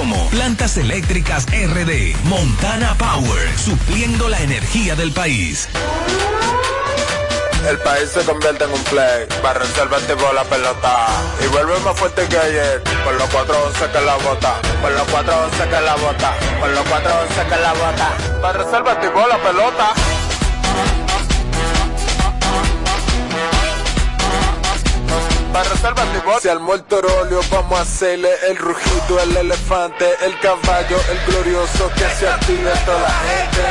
[0.31, 2.15] Plantas Eléctricas RD.
[2.23, 3.55] Montana Power.
[3.55, 5.69] Supliendo la energía del país.
[7.69, 9.27] El país se convierte en un play.
[9.43, 11.05] Barra el por la pelota.
[11.43, 12.81] Y vuelve más fuerte que ayer.
[13.03, 14.55] Por los 411 que la bota.
[14.81, 16.33] Por los 411 que la bota.
[16.59, 18.39] Por los 411 que la bota.
[18.41, 19.93] Barra el la pelota.
[25.53, 31.19] Para Se armó el torolio, vamos a hacerle el rugido, el elefante, el caballo, el
[31.25, 33.61] glorioso que se active toda la gente.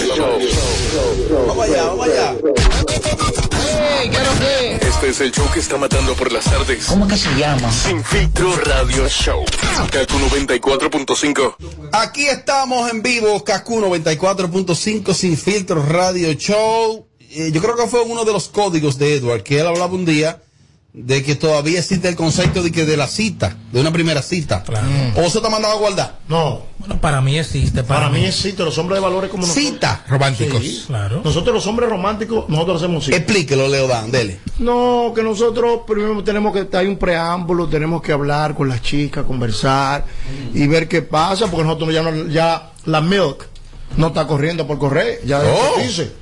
[1.48, 2.36] Vamos allá, vamos allá.
[4.80, 6.86] Este es el show que está matando por las tardes.
[6.86, 7.72] ¿Cómo que se llama?
[7.72, 9.44] Sin filtro radio show.
[9.90, 11.56] Kaku 94.5.
[11.90, 17.08] Aquí estamos en vivo, Kaku 94.5 Sin Filtro Radio Show.
[17.18, 20.04] Eh, yo creo que fue uno de los códigos de Edward, que él hablaba un
[20.04, 20.40] día
[20.94, 24.62] de que todavía existe el concepto de que de la cita, de una primera cita.
[25.16, 26.20] ¿O se te ha mandado a guardar?
[26.28, 26.62] No.
[26.78, 27.82] Bueno, para mí existe.
[27.82, 29.72] Para, Para mí existe los hombres de valores como nosotros.
[29.72, 30.04] Cita.
[30.08, 30.62] Románticos.
[30.62, 30.84] Sí.
[30.86, 31.20] Claro.
[31.24, 33.16] Nosotros los hombres románticos, nosotros hacemos cita.
[33.16, 34.38] Explíquelo, Leodán, dele.
[34.60, 39.24] No, que nosotros primero tenemos que hay un preámbulo, tenemos que hablar con las chicas,
[39.24, 40.04] conversar
[40.54, 43.48] y ver qué pasa, porque nosotros ya no, ya la milk
[43.96, 45.68] no está corriendo por correr, ya hay Oh.
[45.68, 46.12] un cotice,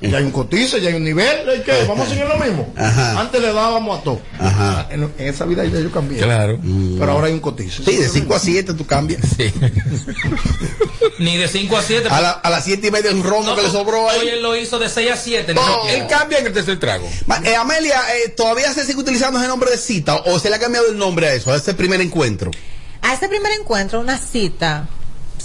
[0.00, 1.84] ya hay un cotice, ya hay un nivel, ¿y qué?
[1.88, 2.72] Vamos a seguir lo mismo.
[2.76, 3.20] Ajá.
[3.20, 4.20] Antes le dábamos a todo.
[4.38, 4.86] Ajá.
[4.90, 6.18] En, en esa vida ya yo cambié.
[6.20, 6.58] Claro.
[6.98, 7.82] Pero ahora hay un cotice.
[7.84, 9.20] Sí, de 5 a 7 tú cambias.
[9.36, 9.52] Sí.
[11.18, 12.08] Ni de 5 a 7.
[12.10, 14.28] A, la- a las 7 y media un ronco que le sobró Hoy ahí.
[14.30, 15.54] él lo hizo de 6 a 7.
[15.56, 15.86] Oh.
[15.88, 17.08] Él cambia en el tercer trago.
[17.44, 20.58] Eh, Amelia, eh, ¿todavía se sigue utilizando ese nombre de cita o se le ha
[20.58, 22.50] cambiado el nombre a eso, a ese primer encuentro?
[23.02, 24.88] A ese primer encuentro, una cita,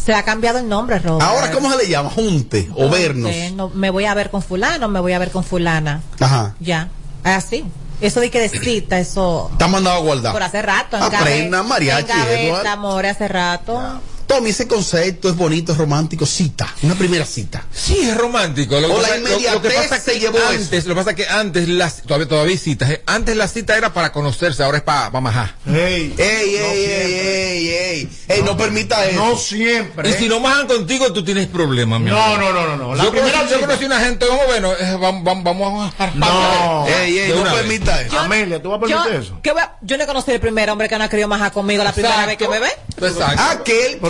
[0.07, 1.21] Se ha cambiado el nombre, Robert.
[1.21, 2.09] Ahora, ¿cómo se le llama?
[2.09, 3.29] Junte o vernos.
[3.29, 6.01] Eh, no, me voy a ver con fulano, me voy a ver con fulana.
[6.21, 6.55] Ajá.
[6.61, 6.87] Ya,
[7.25, 7.65] así.
[7.99, 9.49] Eso de que de cita, eso...
[9.51, 10.31] Está mandado a guardar.
[10.31, 10.95] Por hace rato.
[10.95, 13.99] en Aprenda, gabe- mariachi, en gaveta, amor, hace rato.
[14.27, 16.25] Tommy, ese concepto es bonito, es romántico.
[16.25, 17.63] Cita, una primera cita.
[17.73, 18.79] Sí, es romántico.
[18.79, 20.97] Lo, O que la lo- lo que inmediatez pasa se que llevó antes, lo que
[20.99, 22.89] pasa es que antes las, todavía, todavía citas.
[22.91, 23.01] ¿eh?
[23.05, 25.55] Antes la cita era para conocerse, ahora es para pa majar.
[25.65, 28.09] Ey, Ey, ey, ey, ey, ey.
[28.27, 29.23] Ey, no permita eso.
[29.25, 30.09] no siempre.
[30.09, 32.39] Y si no majan contigo, tú tienes problemas, mi No, amor.
[32.39, 32.95] no, no, no, no.
[32.95, 36.07] La yo, primera conocí, yo conocí una gente, como bueno, eh, vamos, vamos, vamos a
[36.15, 36.85] No.
[36.87, 37.61] Ey, ey, no una vez.
[37.63, 38.19] permita eso.
[38.19, 39.39] Amelia, ¿tú vas a Yo, permitir eso?
[39.41, 41.51] ¿qué voy a- yo no he conocido el primer hombre que no ha querido majar
[41.51, 42.69] conmigo la primera vez que me ve.
[43.01, 43.35] Exacto.
[43.37, 43.61] Ah,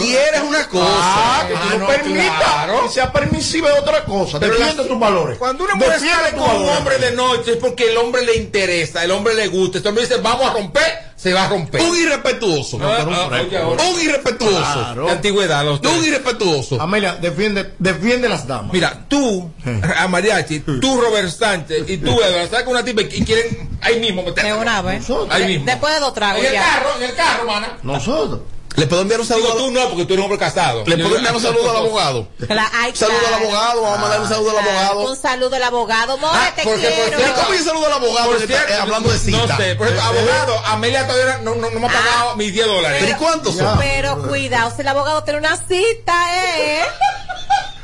[0.08, 0.86] que él quiere una cosa.
[0.89, 2.84] Ah, que tú Ah, no, no, permitas claro.
[2.84, 4.39] que sea permisiva es otra cosa.
[4.39, 5.38] Defiende tus valores.
[5.38, 9.04] Cuando una mujer sale con un hombre de noche es porque el hombre le interesa,
[9.04, 9.78] el hombre le gusta.
[9.78, 11.82] Este hombre dice, vamos a romper, se va a romper.
[11.82, 12.80] Un irrespetuoso.
[12.82, 13.41] Ah, ah.
[13.89, 14.58] Un irrespetuoso.
[14.58, 15.06] Claro.
[15.06, 15.80] De antigüedad, los.
[15.82, 16.82] Un irrespetuoso.
[16.82, 18.72] Amelia, defiende, defiende las damas.
[18.74, 19.52] Mira, tú,
[19.98, 24.24] a Mariachi, tú, Robert Sánchez, y tú, Eduardo, sacas una tipa y quieren ahí mismo
[24.24, 24.52] meterse.
[24.52, 25.06] De una vez.
[25.30, 25.65] Ahí De- mismo.
[25.65, 27.78] después de dos tragos En el carro, en el carro, mana.
[27.84, 28.39] Nosotros.
[28.78, 29.58] ¿Le puedo enviar un Digo saludo?
[29.58, 30.84] tú no, porque tú eres un hombre casado.
[30.86, 32.28] ¿Le puedo enviar un saludo al abogado?
[32.74, 35.10] Ay, Saludo al abogado, vamos a mandar un saludo al abogado.
[35.10, 36.18] Un saludo al abogado.
[36.20, 37.20] More, Ah, te porque, por quiero.
[37.20, 39.38] ¿Y cómo yo saludo al abogado Por cierto, eh, hablando de cita?
[39.48, 42.68] No sé, por ejemplo, abogado, Amelia todavía no, no, no me ha pagado mis 10
[42.68, 42.98] dólares.
[43.02, 43.80] ¿Pero y cuántos son?
[43.80, 46.84] Pero cuidado, si el abogado tiene una cita, ¿eh?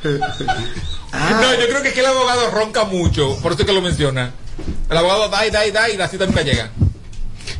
[1.14, 3.82] No, yo creo que, es que el abogado ronca mucho, por eso es que lo
[3.82, 4.32] menciona.
[4.90, 6.72] El abogado da y da y da y la cita nunca llega.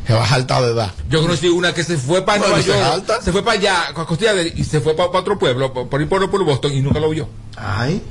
[0.06, 0.92] Se va alta de edad.
[1.08, 3.94] Yo conocí una que se fue para Nueva se York, se fue para allá, a
[4.06, 7.00] Costilla de- y se fue para, otro pueblo, por, ir por, por Boston y nunca
[7.00, 7.28] lo vio.
[7.56, 8.02] Ay.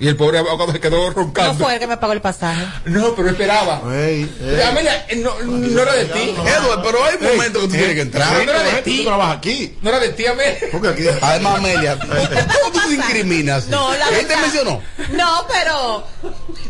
[0.00, 1.54] Y el pobre abogado se quedó No roncando.
[1.64, 2.64] fue el que me pagó el pasaje.
[2.84, 3.82] No, pero esperaba.
[3.92, 4.60] Ey, ey.
[4.62, 6.20] Amelia, no, no era de ti.
[6.38, 8.32] Edward, pero hay momentos que tú tienes que entrar.
[8.32, 9.04] no era de Tú ti.
[9.04, 9.76] trabajas aquí.
[9.82, 10.58] No era de ti, Amelia.
[10.70, 11.02] Porque aquí.
[11.20, 13.66] Además, Amelia, ¿cómo tú te incriminas?
[13.66, 14.80] No, la ¿Él te mencionó?
[15.14, 16.04] No, pero.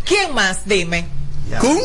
[0.07, 0.61] ¿Quién más?
[0.64, 1.07] Dime.
[1.61, 1.79] ¿Con?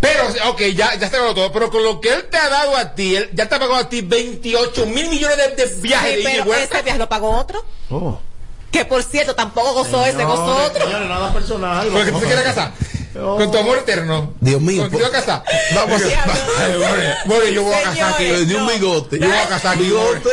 [0.00, 2.94] Pero, ok, ya, ya está todo, pero con lo que él te ha dado a
[2.94, 6.16] ti, él ya te ha pagado a ti 28 mil millones de, de viajes Sí,
[6.16, 6.74] de ida y pero vuelta.
[6.76, 7.64] ese viaje lo pagó otro.
[7.90, 8.20] Oh.
[8.70, 10.84] Que por cierto, tampoco gozó ese, gozó otro.
[10.84, 11.88] Señores, nada personal.
[11.88, 12.72] Porque tú te quieres casar.
[13.14, 14.34] Con tu amor eterno.
[14.40, 15.44] Dios mío, ¿Con quién te vas a casar?
[15.74, 16.00] Vamos
[17.26, 18.24] bueno, yo voy a casar aquí.
[18.24, 18.70] De un no.
[18.72, 19.18] bigote.
[19.18, 19.84] Yo voy a casar aquí.
[19.84, 20.30] bigote.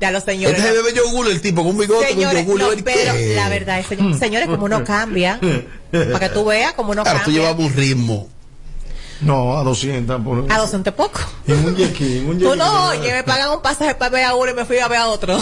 [0.00, 0.58] Ya los señores.
[0.58, 2.84] Este es el bebé yogur, el tipo con un bigote, Señores, con no, yogur.
[2.84, 5.38] pero la verdad es, señor- señores, como uno cambia,
[5.90, 7.42] para que tú veas como uno Claro, tú cambia.
[7.42, 8.28] llevas un ritmo.
[9.22, 10.20] No, a 200.
[10.22, 10.46] Por...
[10.52, 11.20] A 200 poco.
[11.46, 12.56] En un yequi, en un yequi.
[12.58, 14.98] no, oye, me pagan un pasaje para ver a uno y me fui a ver
[14.98, 15.38] a otro.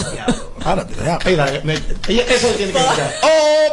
[0.63, 1.73] Ahora, mira, mira, me-
[2.07, 3.13] ella- eso tiene que escuchar.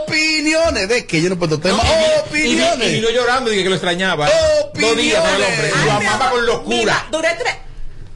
[0.07, 1.83] Opiniones de que yo no puedo tema.
[1.83, 2.88] Y, y, Opiniones.
[2.88, 4.29] y vino llorando, dije que lo extrañaba.
[4.75, 5.71] Dos días para el hombre.
[5.77, 6.77] Ay, Lo amaba con locura.
[6.77, 7.55] mira, duré tres,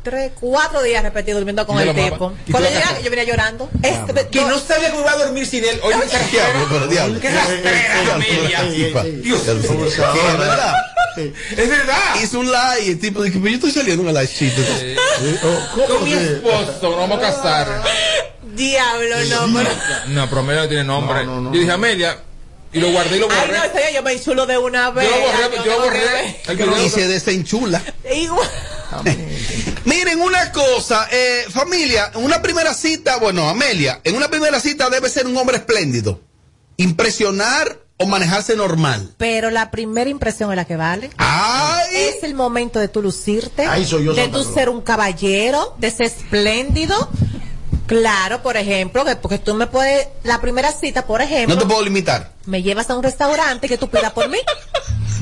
[0.02, 2.32] tres, cuatro días repetidos durmiendo con el tipo.
[2.46, 3.70] ¿Y tú Cuando llegaba, yo venía llorando.
[3.82, 5.80] Este, Que no sabía que iba a dormir sin él.
[5.82, 7.20] Oye, qué Diablo, pero diablo.
[7.20, 8.62] Qué rastrera, Amelia.
[9.22, 10.74] Dios es verdad.
[11.16, 12.14] Es verdad.
[12.22, 14.96] Hizo un live y el tipo dijo, pero yo estoy saliendo en el live chiste.
[15.86, 17.82] Con mi esposo, nos vamos a casar.
[18.54, 19.70] Diablo, no, pero.
[20.08, 21.24] No, pero Amelia no tiene nombre.
[21.24, 21.52] No, no, no.
[21.54, 22.18] Yo dije, Amelia,
[22.72, 23.58] y lo guardé y lo Ay, borré.
[23.58, 25.08] no, eso ya yo me insulo de una vez.
[25.08, 26.40] Yo lo borré, Ay, no, yo lo no, borré.
[26.48, 27.82] El video- Y se desenchula.
[28.04, 28.14] no.
[28.14, 28.48] Igual.
[29.84, 34.88] Miren una cosa, eh, familia, en una primera cita, bueno, Amelia, en una primera cita
[34.90, 36.20] debe ser un hombre espléndido.
[36.76, 39.14] Impresionar o manejarse normal.
[39.18, 41.10] Pero la primera impresión es la que vale.
[41.18, 41.88] ¡Ay!
[41.96, 44.48] Es el momento de tú lucirte, Ahí soy yo, de Cruz.
[44.54, 47.10] ser un caballero, de ser espléndido.
[48.00, 51.66] Claro, por ejemplo, que porque tú me puedes, la primera cita, por ejemplo, No te
[51.66, 52.32] puedo limitar.
[52.46, 54.38] me llevas a un restaurante que tú pidas por mí.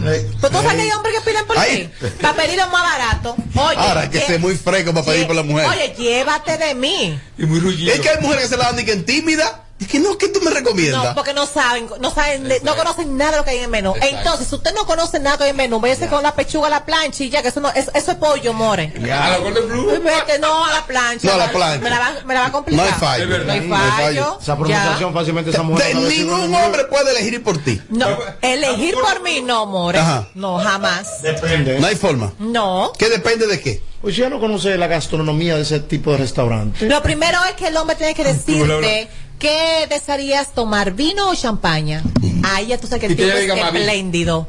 [0.07, 1.91] Ey, Pues tú sabes que hay hombres que piden por Ay.
[2.01, 2.09] mí.
[2.23, 3.35] Para pedir lo más barato.
[3.57, 5.67] Oye, Ahora hay que ser muy fresco para pedir por la mujer.
[5.69, 7.19] Oye, llévate de mí.
[7.39, 7.93] Y muy rullido.
[7.93, 9.65] Es que hay mujeres que se la dan y que en tímida.
[9.81, 11.03] Es que no, ¿qué tú me recomiendas?
[11.05, 13.65] No, porque no saben, no saben, de- no conocen nada de lo que hay en
[13.65, 13.95] el menú.
[13.97, 14.17] Exacto.
[14.19, 16.67] Entonces, si usted no conoce nada que hay en el menú, váyase con la pechuga
[16.67, 18.93] a la plancha y ya, que eso no, eso, eso es pollo, more.
[19.11, 19.39] A la.
[19.39, 21.27] Vete, no, a la plancha.
[21.27, 21.83] No, a la plancha.
[21.83, 22.85] Me la va, me la va a complicar.
[22.87, 23.27] No hay fallo.
[23.27, 24.39] No hay No hay fallo.
[24.41, 25.97] Esa pronunciación fácilmente esa De mujer.
[26.11, 27.81] si ningún hombre puede elegir por ti.
[27.89, 28.07] No,
[28.43, 29.99] elegir por mí, no, more.
[29.99, 30.29] Ajá.
[30.35, 31.23] No, jamás.
[31.23, 31.81] Depende.
[31.81, 32.33] No hay forma.
[32.39, 32.93] No.
[32.99, 33.83] ¿Qué depende de qué?
[34.01, 36.87] Pues ya no conoce la gastronomía de ese tipo de restaurante.
[36.87, 39.11] Lo primero es que el hombre tiene que decirte
[39.41, 42.05] que desearías tomar vino o champaña.
[42.45, 44.47] Ahí ya tú sabes que el tipo es espléndido.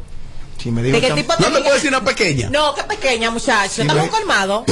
[0.61, 2.49] Si me De el tipo te No te puedo decir una pequeña.
[2.49, 3.81] No, qué pequeña, muchacho.
[3.81, 4.63] Estamos me- colmados.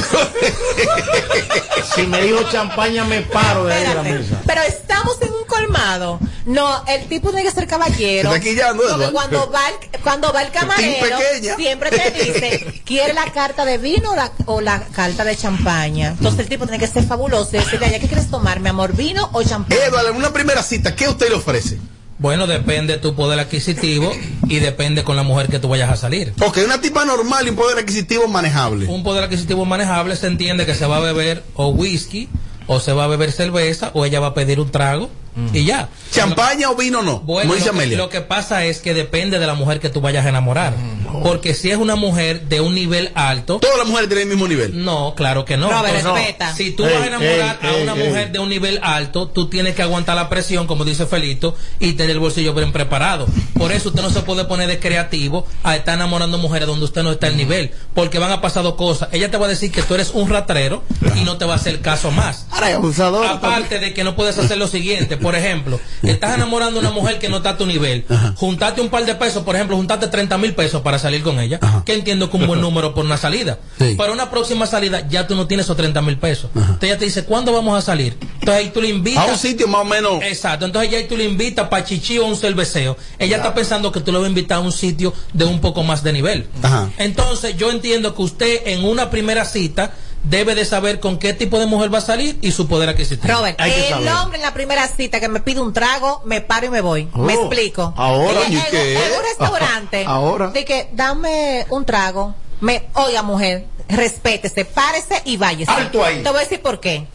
[1.94, 4.40] Si me dijo champaña, me paro de ahí de la mesa.
[4.46, 6.20] Pero estamos en un colmado.
[6.46, 8.30] No, el tipo tiene que ser caballero.
[8.30, 9.12] Se está quillando, Porque Eduardo.
[9.12, 11.18] cuando va el, cuando va el camarero,
[11.56, 16.08] siempre te dice, ¿quiere la carta de vino o la, o la carta de champaña?
[16.08, 18.94] Entonces el tipo tiene que ser fabuloso y decirle, "Ay, ¿qué quieres tomar, mi amor,
[18.94, 19.84] vino o champaña?
[19.86, 21.78] Eduardo, en una primera cita, ¿qué usted le ofrece?
[22.20, 24.12] Bueno, depende de tu poder adquisitivo
[24.46, 26.34] y depende con la mujer que tú vayas a salir.
[26.42, 28.86] Ok, una tipa normal y un poder adquisitivo manejable.
[28.88, 32.28] Un poder adquisitivo manejable se entiende que se va a beber o whisky
[32.66, 35.08] o se va a beber cerveza o ella va a pedir un trago
[35.54, 35.88] y ya.
[36.10, 37.20] ¿Champaña o vino no?
[37.20, 37.96] Bueno, lo, que, Amelia.
[37.96, 40.74] lo que pasa es que depende de la mujer que tú vayas a enamorar.
[41.22, 43.58] Porque si es una mujer de un nivel alto.
[43.60, 44.84] ¿Todas las mujeres tienen el mismo nivel?
[44.84, 45.70] No, claro que no.
[45.70, 46.14] Robert, No.
[46.14, 46.54] respeta.
[46.54, 48.08] Si tú Ey, vas a enamorar ey, a una ey.
[48.08, 51.92] mujer de un nivel alto, tú tienes que aguantar la presión, como dice Felito, y
[51.94, 53.26] tener el bolsillo bien preparado.
[53.54, 57.02] Por eso usted no se puede poner de creativo a estar enamorando mujeres donde usted
[57.02, 57.72] no está al nivel.
[57.94, 59.08] Porque van a pasar dos cosas.
[59.12, 60.82] Ella te va a decir que tú eres un ratrero
[61.16, 62.46] y no te va a hacer caso más.
[62.50, 63.26] Ahora hay abusador.
[63.26, 67.18] Aparte de que no puedes hacer lo siguiente, por ejemplo, estás enamorando a una mujer
[67.18, 68.04] que no está a tu nivel,
[68.36, 71.58] juntate un par de pesos, por ejemplo, juntate 30 mil pesos para salir con ella,
[71.84, 73.58] que entiendo que un buen número por una salida.
[73.78, 73.94] Sí.
[73.96, 76.50] Para una próxima salida ya tú no tienes esos 30 mil pesos.
[76.54, 78.16] Entonces ella te dice, ¿cuándo vamos a salir?
[78.20, 79.28] Entonces ahí tú le invitas.
[79.28, 80.22] A un sitio más o menos.
[80.22, 82.96] Exacto, entonces ya ahí tú le invitas para chichi o un cerveceo.
[83.18, 85.82] Ella está pensando que tú le vas a invitar a un sitio de un poco
[85.82, 86.46] más de nivel.
[86.62, 86.90] Ajá.
[86.98, 89.92] Entonces yo entiendo que usted en una primera cita
[90.22, 93.32] debe de saber con qué tipo de mujer va a salir y su poder adquisitivo.
[93.34, 94.12] Robert, Hay que el saber.
[94.14, 97.08] hombre en la primera cita que me pide un trago, me paro y me voy.
[97.14, 97.94] me Oh, explico.
[97.96, 98.92] ahora, en, ¿y qué?
[98.94, 100.48] en un restaurante, Ahora.
[100.48, 105.72] de que dame un trago, me, oiga mujer, respétese, párese y váyase.
[105.72, 106.22] Alto ahí.
[106.22, 107.06] Te voy a decir por qué.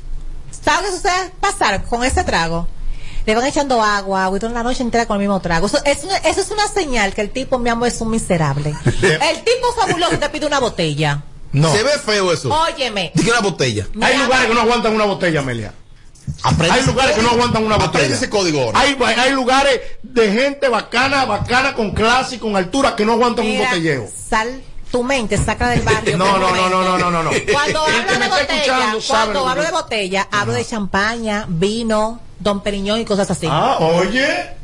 [0.64, 1.32] ¿Sabes qué sucede?
[1.40, 2.68] Pasar con ese trago.
[3.26, 5.66] Le van echando agua, agua y toda la noche entera con el mismo trago.
[5.68, 8.70] Eso es, una, eso es una señal que el tipo, mi amor, es un miserable.
[8.86, 11.24] el tipo fabuloso te pide una botella.
[11.56, 11.72] No.
[11.74, 12.50] Se ve feo eso.
[12.50, 13.12] Óyeme.
[13.16, 13.88] Dije una botella.
[14.02, 15.74] Hay lugares que no aguantan una botella, Amelia.
[16.44, 17.42] Aprende Hay ese lugares que no código.
[17.44, 17.90] aguantan una botella.
[17.90, 18.80] Aprende ese código ahora.
[18.80, 23.46] Hay, hay lugares de gente bacana, bacana, con clase y con altura que no aguantan
[23.46, 24.08] un mira, botelleo.
[24.30, 26.18] Sal tu mente, saca del barrio.
[26.18, 26.70] No, un no, no, momento.
[26.70, 27.30] no, no, no, no.
[27.52, 33.06] Cuando hablo de botella, cuando hablo de botella, hablo de champaña, vino, don Periñón y
[33.06, 33.48] cosas así.
[33.50, 34.56] Ah, oye.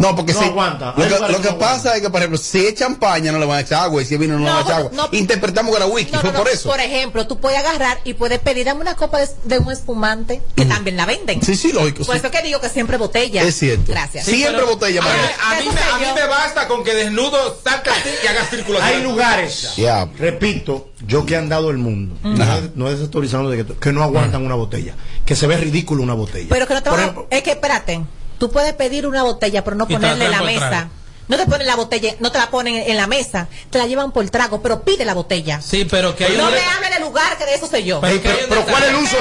[0.00, 0.86] No, porque No si, aguanta.
[0.96, 3.30] Lo que, lugares lo que que no pasa es que, por ejemplo, si es champaña
[3.32, 4.66] no le van a echar agua y si es vino no, le No, van a
[4.66, 5.08] echar agua.
[5.12, 6.42] Interpretamos que era whisky, No, fue no, no.
[6.44, 6.74] por eso.
[6.80, 10.64] ejemplo, tú puedes agarrar y puedes pedir dame una copa de, de un espumante que
[10.64, 11.42] también la venden.
[11.42, 12.04] Sí, sí, lógico.
[12.04, 12.20] Por sí.
[12.24, 13.42] eso que digo que siempre botella.
[13.42, 13.92] Es cierto.
[13.92, 14.24] Gracias.
[14.24, 15.22] Siempre botella, A, María.
[15.22, 18.44] mí- a mí, me, a mí me basta con que desnudo saca así y haga
[18.46, 18.80] círculos.
[18.82, 20.08] Hay lugares, Ya.
[20.18, 23.92] repito, yo que he andado el mundo, no, es- no es desautorizando de que, que
[23.92, 24.94] no aguantan una botella,
[25.26, 26.46] que se ve ridículo una botella.
[26.48, 28.00] Pero que no te Por van a- ejemplo, Es que espérate,
[28.40, 30.88] tú puedes pedir una botella, pero no Y ponerle la mesa.
[31.30, 34.10] No te ponen la botella, no te la ponen en la mesa, te la llevan
[34.10, 35.60] por trago, pero pide la botella.
[35.62, 38.00] Sí, pero que hay No un- me hable de lugar, que de eso soy yo.
[38.00, 38.20] Pero
[38.66, 39.16] ¿cuál es el uso?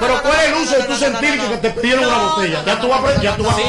[0.00, 2.62] pero ¿cuál es el uso de tú sentir que te pidieron una botella?
[2.66, 3.62] Ya tú vas, ya tú vas, Sí,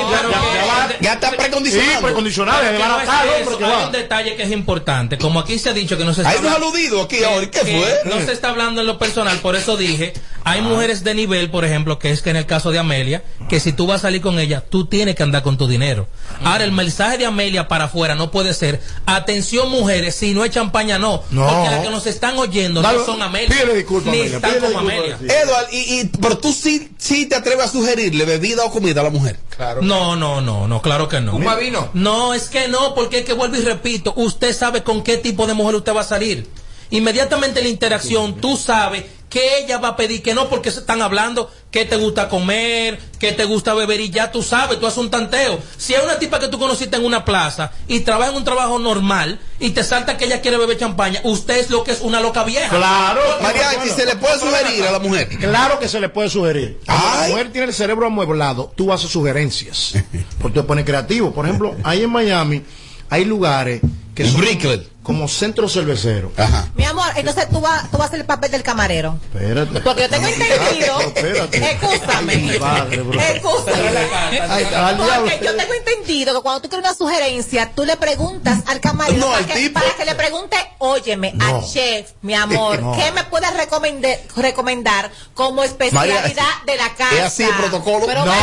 [1.01, 2.01] ya, está Sí, precondicionado.
[2.01, 5.17] precondicionado, hombre, que hay un detalle que es importante.
[5.19, 7.43] Como aquí se ha dicho que no se está Hay unos hablando- aludidos aquí ahora.
[7.45, 7.99] ¿y ¿Qué fue?
[8.05, 11.63] No se está hablando en lo personal, por eso dije, hay mujeres de nivel, por
[11.63, 14.21] ejemplo, que es que en el caso de Amelia, que si tú vas a salir
[14.21, 16.07] con ella, tú tienes que andar con tu dinero.
[16.43, 17.34] Ahora, el mensaje de Amelia
[17.67, 21.23] para afuera no puede ser, atención mujeres, si no es champaña, no.
[21.31, 21.45] No.
[21.47, 23.49] Porque las que nos están oyendo Dale, no son Amelia.
[23.49, 25.17] pídele disculpa, ni Amelia, están como disculpa, Amelia.
[25.41, 29.03] Edward, y, y- pero tú sí, sí te atreves a sugerirle bebida o comida a
[29.05, 29.39] la mujer.
[29.55, 29.81] Claro.
[29.81, 31.35] No, no, no, no, claro que no.
[31.35, 31.89] ¿Un vino?
[31.93, 35.47] No, es que no, porque es que vuelvo y repito, usted sabe con qué tipo
[35.47, 36.47] de mujer usted va a salir.
[36.89, 40.79] Inmediatamente en la interacción, tú sabes que ella va a pedir que no, porque se
[40.79, 44.87] están hablando que te gusta comer, que te gusta beber y ya tú sabes, tú
[44.87, 45.59] haces un tanteo.
[45.75, 48.79] Si hay una tipa que tú conociste en una plaza y trabaja en un trabajo
[48.79, 52.21] normal y te salta que ella quiere beber champaña, usted es lo que es una
[52.21, 52.69] loca vieja.
[52.69, 53.19] Claro.
[53.41, 55.27] María, Bueno, ¿y se le puede sugerir a la mujer?
[55.27, 56.79] Claro que se le puede sugerir.
[56.85, 59.95] Cuando la mujer tiene el cerebro amueblado, tú haces sugerencias.
[60.41, 61.33] Porque tú pones creativo.
[61.33, 62.63] Por ejemplo, ahí en Miami
[63.09, 63.81] hay lugares
[64.15, 64.87] que son Brickell.
[65.05, 66.31] Como centro cervecero.
[66.35, 66.67] Ajá.
[66.73, 69.19] Mi amor, entonces tú vas, tú vas a hacer el papel del camarero.
[69.31, 69.79] Espérate.
[69.81, 70.99] Porque yo tengo entendido.
[71.01, 71.71] Espérate.
[71.73, 72.57] Escúchame.
[72.59, 73.03] Padre.
[73.41, 79.17] Porque yo tengo entendido que cuando tú quieres una sugerencia, tú le preguntas al camarero
[79.19, 79.79] No, para, al que, tipo.
[79.79, 81.57] para que le pregunte, óyeme, No.
[81.57, 82.95] al chef, mi amor, No.
[82.95, 87.15] ¿qué me puedes recomendar, recomendar como especialidad María, de la casa?
[87.15, 88.05] ¿es así el protocolo?
[88.07, 88.33] Pero No,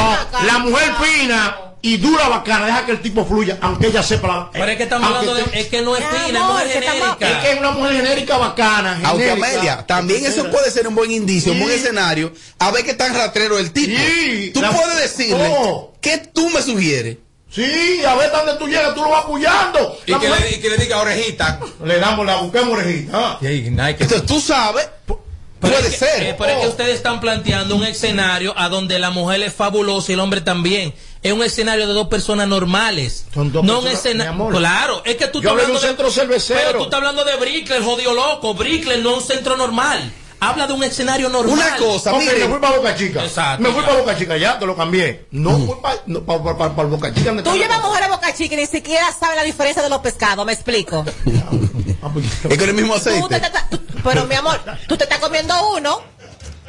[0.47, 1.05] la mujer no.
[1.05, 4.51] fina y dura bacana, deja que el tipo fluya, aunque ella sepa la.
[4.53, 6.25] Pero es que estamos aunque hablando de, te- es que no es fina, es
[6.73, 7.29] que estamos- genérica.
[7.31, 9.01] Es que es una mujer genérica bacana.
[9.05, 9.49] Aunque genérica.
[9.55, 11.81] Amelia, también eso puede ser un buen indicio, un buen Sí.
[11.81, 13.97] escenario, a ver qué tan ratrero el tipo.
[13.99, 15.93] Sí, tú la- puedes decirle, Oh.
[16.01, 17.17] ¿qué tú me sugieres?
[17.51, 19.99] Sí, a ver dónde tú llegas, tú lo vas apoyando.
[20.07, 21.61] Y que, le, y que le diga orejita.
[21.85, 23.39] Le damos la busquemos orejita.
[23.41, 24.89] que- Entonces tú sabes,
[25.61, 26.23] puede es que- ser.
[26.23, 30.13] eh, pero es que ustedes están planteando un escenario a donde la mujer es fabulosa
[30.13, 30.95] y el hombre también.
[31.23, 33.27] Es un escenario de dos personas normales.
[33.33, 34.49] Son dos no un personas, escenario.
[34.51, 36.61] Claro, es que tú Yo estás hablé de hablando un centro cervecero.
[36.67, 38.55] Pero tú estás hablando de Brickler, jodido loco.
[38.55, 40.13] Brickler no es un centro normal.
[40.41, 41.55] Habla de un escenario normal.
[41.57, 42.41] Una cosa, Ok, miren.
[42.41, 43.25] me fui para Boca Chica.
[43.25, 45.27] Exacto, me fui para Boca Chica, ya te lo cambié.
[45.31, 47.33] No fui para no, pa- pa- pa- pa Boca Chica.
[47.45, 50.45] Tú llevas mujer a Boca Chica y ni siquiera sabes la diferencia de los pescados,
[50.45, 51.05] me explico.
[52.51, 53.53] Es con el mismo Tú te aceite.
[54.03, 56.03] pero mi amor, tú te estás comiendo uno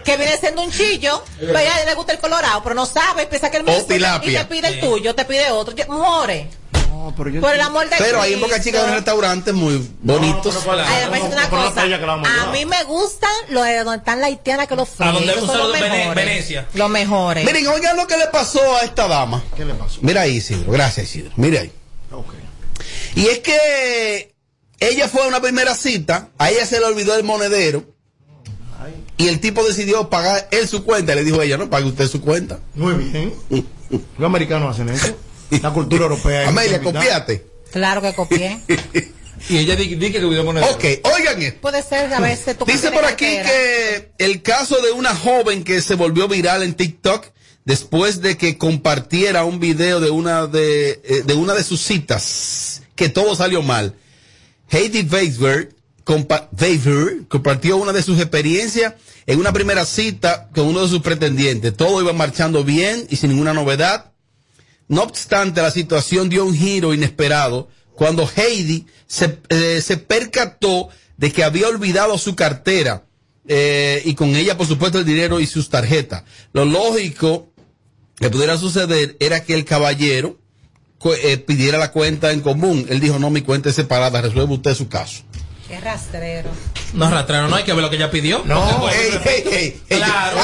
[0.03, 3.25] que viene siendo un chillo, pero a ella le gusta el colorado, pero no sabe,
[3.27, 5.73] piensa que el mío y te pide el tuyo, te pide otro.
[5.87, 6.47] More,
[6.89, 9.53] No, pero yo por el amor de Pero ahí en Boca Chica hay un restaurante
[9.53, 9.75] muy.
[10.07, 11.81] Ay, me dice una no cosa.
[11.81, 15.47] a mí me gustan los de donde están la haitiana que los A donde Son
[15.47, 16.15] los mejores.
[16.15, 16.67] Venecia.
[16.73, 17.45] Los mejores.
[17.45, 19.43] Miren, oigan lo que le pasó a esta dama.
[19.55, 19.99] ¿Qué le pasó?
[20.01, 20.71] Mira ahí, Isidro.
[20.71, 21.31] Gracias, Isidro.
[21.35, 21.71] Mira ahí.
[22.11, 22.33] Ok.
[23.15, 24.33] Y es que
[24.79, 27.85] ella fue a una primera cita, a ella se le olvidó el monedero.
[29.23, 31.13] Y el tipo decidió pagar él su cuenta.
[31.13, 32.59] Y le dijo a ella, no, pague usted su cuenta.
[32.75, 33.33] Muy bien.
[34.17, 35.15] Los americanos hacen eso.
[35.61, 36.49] La cultura europea.
[36.49, 37.45] Amelia, copiate.
[37.71, 38.59] Claro que copié.
[39.49, 40.71] Y ella di- di que le olvidó monedero.
[40.73, 40.85] Ok,
[41.17, 41.59] oigan esto.
[41.59, 43.49] Puede ser a veces Dice por aquí cartera.
[43.49, 47.25] que el caso de una joven que se volvió viral en TikTok
[47.65, 52.83] después de que compartiera un video de una de, eh, de una de sus citas,
[52.95, 53.95] que todo salió mal.
[54.69, 58.93] Heidi Weisberg compa- Weisberg compartió una de sus experiencias
[59.25, 61.75] en una primera cita con uno de sus pretendientes.
[61.75, 64.11] Todo iba marchando bien y sin ninguna novedad.
[64.87, 71.31] No obstante, la situación dio un giro inesperado cuando Heidi se, eh, se percató de
[71.31, 73.05] que había olvidado su cartera
[73.47, 76.23] eh, y con ella, por supuesto, el dinero y sus tarjetas.
[76.53, 77.51] Lo lógico
[78.15, 80.39] que pudiera suceder era que el caballero
[81.05, 82.85] eh, pidiera la cuenta en común.
[82.89, 85.23] Él dijo, no, mi cuenta es separada, resuelve usted su caso.
[85.73, 86.51] Qué rastrero.
[86.93, 88.43] No, rastrero, no hay que ver lo que ella pidió.
[88.45, 89.43] No, Ey, ey,
[89.89, 90.37] ey, Claro.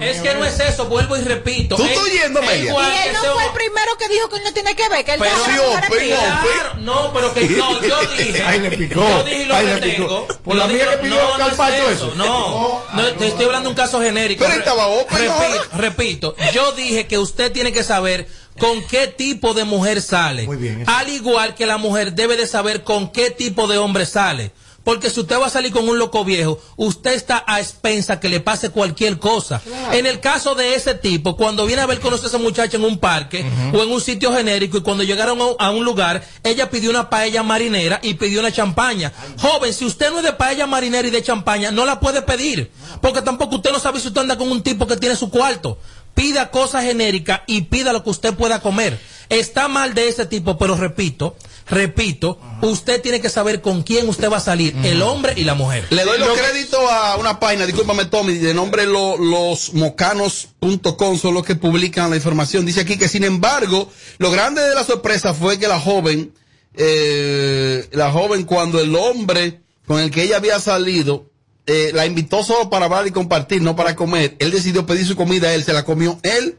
[0.00, 1.76] Es que no es eso, vuelvo y repito.
[1.76, 4.42] ¿Tú Es- estás oyendo, Y él que no fue el primero que dijo que él
[4.44, 8.42] no tiene que ver, que él Pero- oh, no, pero que no, yo dije.
[8.42, 9.00] Ay, le picó.
[9.06, 10.26] Yo dije y lo retengo.
[10.26, 10.38] picó.
[10.42, 12.14] Por la mía que pidió no, no es Carpaccio eso, eso.
[12.14, 14.44] No, no, te estoy hablando de un caso genérico.
[14.44, 18.26] Pero él estaba repito, repito, yo dije que usted tiene que saber
[18.58, 20.44] con qué tipo de mujer sale.
[20.46, 20.90] Muy bien, eso.
[20.90, 24.52] Al igual que la mujer debe de saber con qué tipo de hombre sale.
[24.84, 28.28] Porque si usted va a salir con un loco viejo, usted está a expensa que
[28.28, 29.62] le pase cualquier cosa.
[29.92, 32.84] En el caso de ese tipo, cuando viene a ver conocer a esa muchacha en
[32.84, 36.22] un parque o en un sitio genérico y cuando llegaron a un- a un lugar,
[36.42, 39.10] ella pidió una paella marinera y pidió una champaña.
[39.40, 42.70] Joven, si usted no es de paella marinera y de champaña, no la puede pedir.
[43.00, 45.78] Porque tampoco usted no sabe si usted anda con un tipo que tiene su cuarto.
[46.14, 48.98] Pida cosas genéricas y pida lo que usted pueda comer.
[49.30, 51.34] Está mal de ese tipo, pero repito,
[51.68, 55.54] repito, usted tiene que saber con quién usted va a salir, el hombre y la
[55.54, 55.86] mujer.
[55.90, 61.44] Le doy los créditos a una página, discúlpame Tommy, de nombre lo- losmocanos.com, son los
[61.44, 62.66] que publican la información.
[62.66, 66.32] Dice aquí que sin embargo, lo grande de la sorpresa fue que la joven,
[66.74, 71.30] eh, la joven cuando el hombre con el que ella había salido,
[71.66, 74.36] eh, la invitó solo para hablar y compartir, no para comer.
[74.38, 76.56] Él decidió pedir su comida a él, se la comió él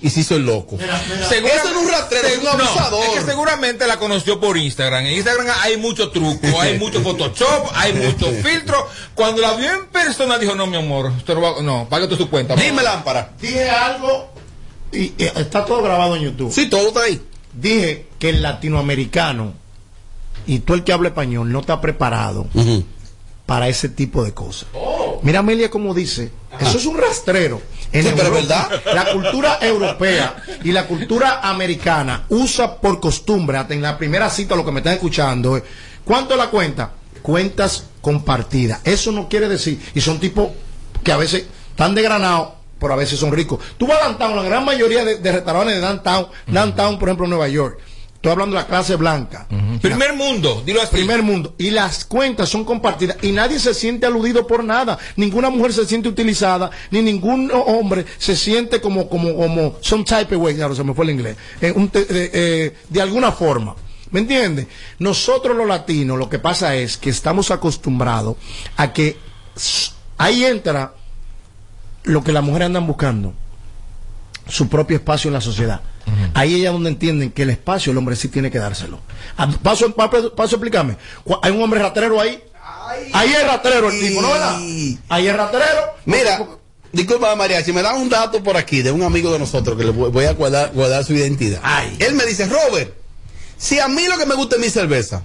[0.00, 0.78] y se hizo el loco.
[1.28, 3.04] Segura- Eso no es un rastrero, es un Segu- no, abusador.
[3.04, 5.06] es que seguramente la conoció por Instagram.
[5.06, 8.86] En Instagram hay mucho truco, hay mucho Photoshop, hay mucho filtro.
[9.14, 12.14] Cuando la vio en persona dijo, no, mi amor, usted no, va- no pague tú
[12.16, 12.54] su cuenta.
[12.54, 13.32] Dime lámpara.
[13.40, 14.30] Dije algo
[14.92, 16.52] y, y está todo grabado en YouTube.
[16.52, 17.20] Sí, todo está ahí.
[17.54, 19.54] Dije que el latinoamericano
[20.46, 22.46] y tú el que habla español no está preparado
[23.48, 24.68] para ese tipo de cosas.
[25.22, 26.30] Mira Amelia como dice,
[26.60, 27.62] eso es un rastrero.
[27.90, 28.94] En Sí, pero Europa, ¿verdad?
[28.94, 34.54] La cultura europea y la cultura americana usa por costumbre, hasta en la primera cita,
[34.54, 35.62] lo que me están escuchando, es,
[36.04, 36.92] ¿cuánto es la cuenta?
[37.22, 38.80] Cuentas compartidas.
[38.84, 40.50] Eso no quiere decir, y son tipos
[41.02, 43.60] que a veces están desgranados, pero a veces son ricos.
[43.78, 47.24] Tú vas a downtown, la gran mayoría de, de restaurantes de downtown, downtown, por ejemplo,
[47.24, 47.78] en Nueva York.
[48.18, 49.46] Estoy hablando de la clase blanca.
[49.80, 50.90] Primer mundo, dilo así.
[50.96, 51.54] Primer mundo.
[51.56, 54.98] Y las cuentas son compartidas y nadie se siente aludido por nada.
[55.14, 60.34] Ninguna mujer se siente utilizada, ni ningún hombre se siente como, como, como, some type
[60.34, 63.30] of way, claro, se me fue el inglés, eh, un te- eh, eh, de alguna
[63.30, 63.76] forma.
[64.10, 64.66] ¿Me entiendes?
[64.98, 68.36] Nosotros los latinos lo que pasa es que estamos acostumbrados
[68.78, 69.16] a que
[70.16, 70.92] ahí entra
[72.02, 73.32] lo que las mujeres andan buscando,
[74.48, 75.80] su propio espacio en la sociedad.
[76.34, 78.98] Ahí ella donde entienden que el espacio el hombre sí tiene que dárselo.
[79.36, 80.96] Ah, Paso, paso, paso a explicarme.
[81.24, 82.42] Cu- Hay un hombre ratrero ahí.
[83.12, 84.56] Ahí es ratrero el tipo, ¿no verdad?
[85.10, 85.80] Ahí es ratrero.
[86.06, 86.40] Mira,
[86.90, 89.84] Disculpa, María, si me dan un dato por aquí de un amigo de nosotros que
[89.84, 91.60] le voy voy a guardar, guardar su identidad.
[91.98, 92.94] Él me dice, Robert,
[93.58, 95.22] si a mí lo que me gusta es mi cerveza,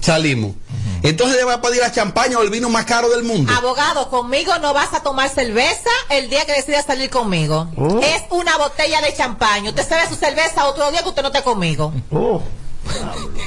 [0.00, 0.54] salimos.
[1.02, 3.52] Entonces le voy a pedir la champaña o el vino más caro del mundo.
[3.56, 7.68] Abogado, conmigo no vas a tomar cerveza el día que decidas salir conmigo.
[7.76, 8.00] Oh.
[8.02, 9.70] Es una botella de champaña.
[9.70, 11.92] Usted se ve su cerveza otro día que usted no esté conmigo.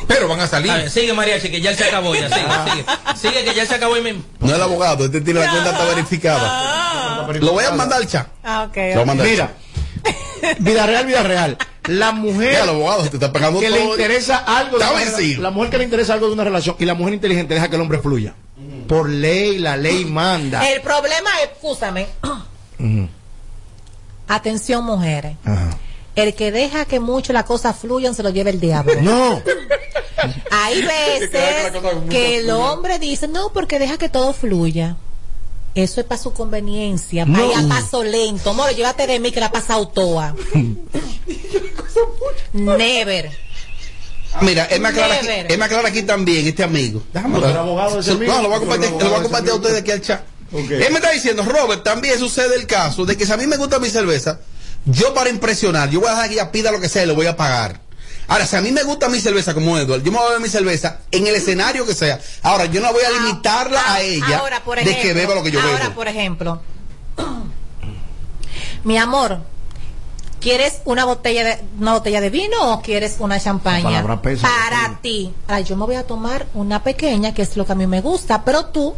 [0.08, 0.72] Pero van a salir.
[0.72, 2.14] A ver, sigue Mariachi, que ya se acabó.
[2.14, 2.86] Ya, sigue, sigue.
[3.16, 4.24] Sigue, que ya se acabó y mismo.
[4.40, 7.28] No es el abogado, este tiene la cuenta está verificada.
[7.40, 8.28] Lo voy a mandar al chat.
[8.44, 8.76] Ah, ok.
[8.76, 9.54] Lo voy a mandar al Mira,
[10.60, 11.58] vida real, vida real.
[11.86, 13.76] La mujer Mira, el abogado te está pagando que todo.
[13.76, 16.86] le interesa algo de una la mujer que le interesa algo de una relación y
[16.86, 18.36] la mujer inteligente deja que el hombre fluya.
[18.88, 20.70] Por ley, la ley manda.
[20.70, 22.08] El problema es, escúchame,
[22.80, 23.08] Ujú.
[24.28, 25.36] atención mujeres.
[26.16, 28.94] El que deja que mucho las cosas fluyan se lo lleva el diablo.
[29.02, 29.42] No.
[30.52, 31.72] Hay que veces
[32.10, 34.98] que el hombre dice, no, porque deja que todo fluya.
[35.74, 37.48] Eso es para su conveniencia, No.
[37.48, 38.54] vaya paso lento.
[38.54, 40.36] More, llévate de mí que la ha pasado toda.
[42.54, 43.32] Never.
[44.42, 47.04] Mira, él me, aclara aquí, él me aclara aquí también, este amigo.
[47.14, 47.58] Déjame ¿Otro ver.
[47.58, 48.32] abogado de ese Se- amigo?
[48.34, 50.22] No, lo voy a ¿Otro compartir, lo voy a compartir a ustedes aquí al chat.
[50.54, 50.72] Ok.
[50.72, 53.58] Él me está diciendo, Robert, también sucede el caso de que si a mí me
[53.58, 54.40] gusta mi cerveza,
[54.86, 57.14] yo para impresionar, yo voy a dejar que ella pida lo que sea y le
[57.14, 57.82] voy a pagar.
[58.32, 60.42] Ahora, si a mí me gusta mi cerveza como Edward, yo me voy a beber
[60.44, 62.18] mi cerveza en el escenario que sea.
[62.44, 65.44] Ahora, yo no voy a limitarla a ella Ah, Ahora, por de que beba lo
[65.44, 65.96] que yo ahora, bebo.
[65.96, 66.62] por ejemplo,
[68.86, 69.40] mi amor,
[70.40, 74.22] ¿quieres una botella de una botella de vino o quieres una champaña?
[74.22, 75.34] pesa, Para ti.
[75.50, 78.00] Ay, yo me voy a tomar una pequeña, que es lo que a mí me
[78.00, 78.96] gusta, pero tú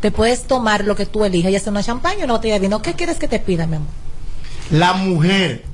[0.00, 2.60] te puedes tomar lo que tú elijas, ya sea una champaña o una botella de
[2.60, 2.82] vino.
[2.82, 3.88] ¿Qué quieres que te pida, mi amor?
[4.72, 5.64] La mujer.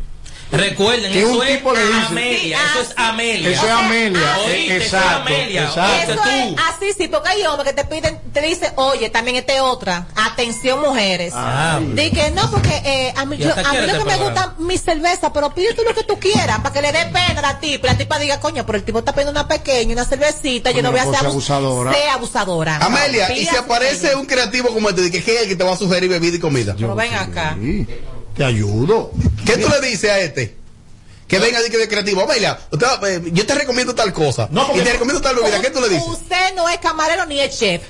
[0.53, 2.59] Recuerden, Que eso un es tipo le dice- Amelia.
[2.73, 3.51] Eso es Amelia.
[3.51, 4.37] Eso es Amelia.
[4.39, 5.63] Oíste, eso es Exacto, Amelia.
[5.65, 6.13] exacto.
[6.13, 9.61] Eso es así, sí, porque hay hombres que te piden, te dicen, oye, también este
[9.61, 10.07] otra.
[10.17, 11.33] Atención, mujeres.
[11.37, 14.17] Ah, Di que no, porque eh, a mí, ¿Y yo- a mí lo que me
[14.17, 17.39] gusta mi cerveza, pero pide tú lo que tú quieras, para que le dé pena
[17.39, 17.87] a la tipa.
[17.87, 20.83] Y la tipa diga, coño, pero el tipo está pidiendo una pequeña, una cervecita, yo
[20.83, 21.93] no voy a ser abusadora.
[21.93, 22.77] sea abusadora.
[22.79, 25.57] Amelia, No, y si aparece un creativo como este, de que que es el que
[25.57, 26.75] te va a sugerir bebida y comida.
[26.77, 27.57] Pero ven acá.
[28.41, 29.12] Te ayudo.
[29.45, 30.57] ¿Qué tú le dices a este?
[31.28, 32.22] Que venga de que de creativo.
[32.22, 34.49] Amelia, usted, eh, yo te recomiendo tal cosa.
[34.51, 35.61] No, porque- y te recomiendo tal bebida.
[35.61, 36.09] ¿Qué tú le dices?
[36.09, 37.82] Usted no es camarero ni es chef.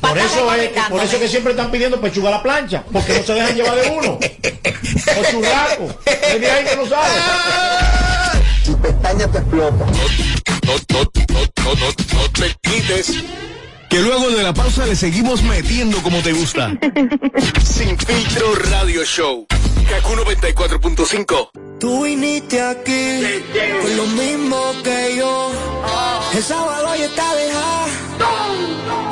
[0.00, 2.84] Por eso, es, que- por eso es que siempre están pidiendo pechuga a la plancha,
[2.90, 4.12] porque no se dejan llevar de uno.
[4.18, 6.00] O churraco.
[6.40, 7.14] De ahí que lo sabe.
[8.64, 9.84] Tu pestaña te explota.
[9.84, 13.12] No, no, no, no, no, no te quites.
[13.90, 16.72] Que luego de la pausa le seguimos metiendo como te gusta.
[17.62, 19.46] Sin filtro radio show.
[19.88, 21.50] Kaku 94.5.
[21.80, 23.22] Tú viniste aquí
[23.80, 25.50] con lo mismo que yo.
[26.34, 27.86] El sábado ya está dejada.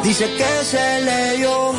[0.03, 1.73] Dice que se le dio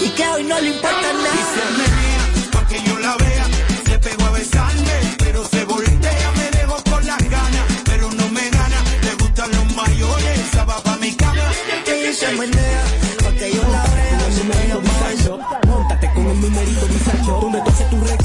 [0.00, 2.50] y que hoy no le importa nada.
[2.52, 3.46] Pa' que yo la vea,
[3.86, 8.48] se pegó a besarme, pero se voltea, me dejó con las ganas, pero no me
[8.50, 11.50] gana, le gustan los mayores, esa va pa' mi cama.
[11.86, 12.84] Y se menea
[13.22, 14.12] pa' que yo la vea.
[14.32, 15.38] Se eso.
[15.66, 16.86] Móntate con el numerito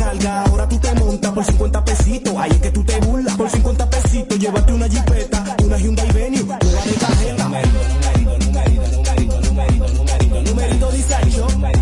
[0.08, 3.90] ahora tú te montas por 50 pesitos, ahí es que tú te burlas, por 50
[3.90, 7.44] pesitos, llévate una jipeta, una Hyundai Venue, nueva de cajeta.
[7.44, 11.48] Numerito, numerito, numerito, numerito, numerito, numerito, numerito Disacho.
[11.50, 11.74] Numerito,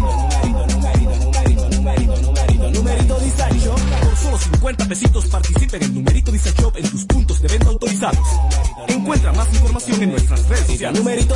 [2.71, 3.75] numerito Disacho.
[4.01, 8.27] Por solo 50 pesitos participa en numerito Disacho en tus puntos de venta autorizados.
[9.05, 10.97] Encuentra más información en nuestras redes sociales.
[10.97, 11.35] Numerito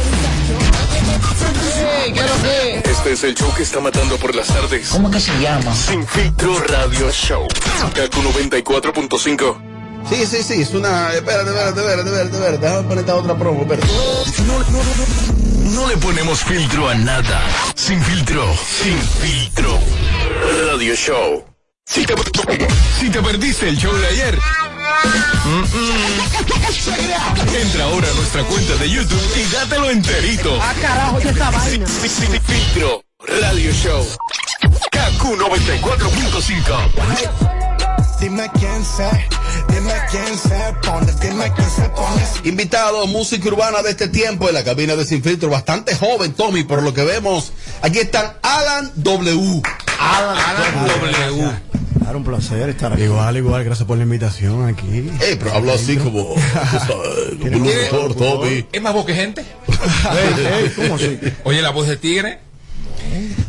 [2.83, 4.89] Este es el show que está matando por las tardes.
[4.89, 5.75] ¿Cómo que se llama?
[5.75, 7.47] Sin filtro radio show.
[7.93, 9.57] Kaku 94.5.
[10.09, 11.13] Sí, sí, sí, es una.
[11.13, 12.57] Espérate, espérate, espérate, espérate, espérate.
[12.57, 13.87] Déjame poner esta otra promo, espérate.
[14.47, 17.39] No, no, no, no le ponemos filtro a nada.
[17.75, 18.51] Sin filtro.
[18.81, 19.79] Sin filtro.
[20.65, 21.45] Radio show.
[21.85, 22.15] Si te,
[22.99, 24.39] si te perdiste el show de ayer.
[27.61, 30.57] Entra ahora a nuestra cuenta de YouTube y dátelo enterito.
[30.61, 31.85] Ah, carajo, ya está vaina.
[31.87, 33.03] Filtro.
[33.27, 34.07] Radio show.
[34.91, 37.39] KQ 94.5.
[38.19, 39.09] Dime quién se,
[39.69, 42.21] dime quién se pone, dime quién se pone.
[42.43, 46.65] Invitado, música urbana de este tiempo en la cabina de Sin Filtro, bastante joven, Tommy,
[46.65, 47.53] por lo que vemos.
[47.81, 49.61] Aquí están Alan W.
[49.99, 51.78] Alan W.
[52.09, 53.03] Claro, un placer estar aquí.
[53.03, 55.11] Igual, igual, gracias por la invitación aquí.
[55.21, 56.33] Eh, pero hablo así como.
[58.71, 59.45] ¿Es más voz que gente?
[60.75, 61.19] ¿Cómo así?
[61.43, 62.39] Oye, la voz de tigre.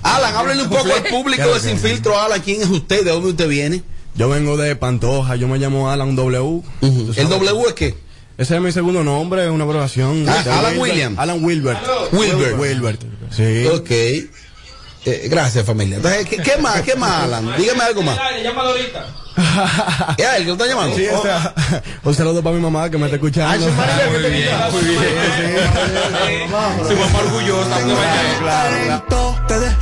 [0.02, 2.42] Alan, háblenle un poco al público de Sin Filtro, Alan.
[2.42, 3.02] ¿Quién es usted?
[3.02, 3.82] ¿De dónde usted viene?
[4.14, 6.60] Yo vengo de Pantoja, yo me llamo Alan W.
[6.80, 7.30] ¿Tú ¿El sabes?
[7.30, 7.94] W es qué?
[8.36, 10.26] Ese es mi segundo nombre, es una abreviación.
[10.28, 11.18] Ah, Alan William.
[11.18, 11.80] Alan Wilbert.
[12.12, 12.58] Wilbert.
[12.58, 13.00] Wilbert.
[13.30, 13.64] Sí.
[13.68, 13.90] Ok.
[15.04, 15.96] Eh, gracias, familia.
[15.96, 16.82] Entonces, ¿qué, qué más?
[16.82, 17.56] ¿Qué más, Alan?
[17.56, 18.18] Dígame algo más.
[18.42, 19.06] Llámalo ahorita.
[20.18, 20.96] ¿Es a él que lo está llamando?
[20.96, 21.54] Sí, o sea,
[22.04, 23.66] un saludo para mi mamá que me está escuchando.
[23.66, 25.68] Muy bien, muy bien.
[26.86, 27.76] Su mamá orgullosa.
[29.48, 29.80] Te deja.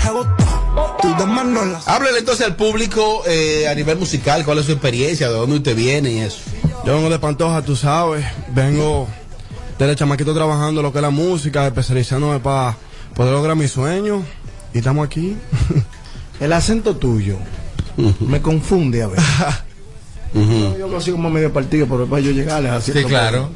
[1.86, 5.74] Háblele entonces al público eh, a nivel musical, cuál es su experiencia, de dónde usted
[5.74, 6.38] viene y eso.
[6.84, 8.24] Yo vengo de Pantoja, tú sabes.
[8.48, 9.08] Vengo
[9.78, 12.76] desde chamaquito trabajando lo que es la música, especializándome para
[13.14, 14.22] poder lograr mis sueños.
[14.74, 15.36] Y estamos aquí.
[16.40, 17.36] El acento tuyo
[18.20, 19.18] me confunde a ver.
[20.78, 22.92] Yo lo sigo como medio partido, pero después yo llegarles así.
[22.92, 23.50] Sí, claro.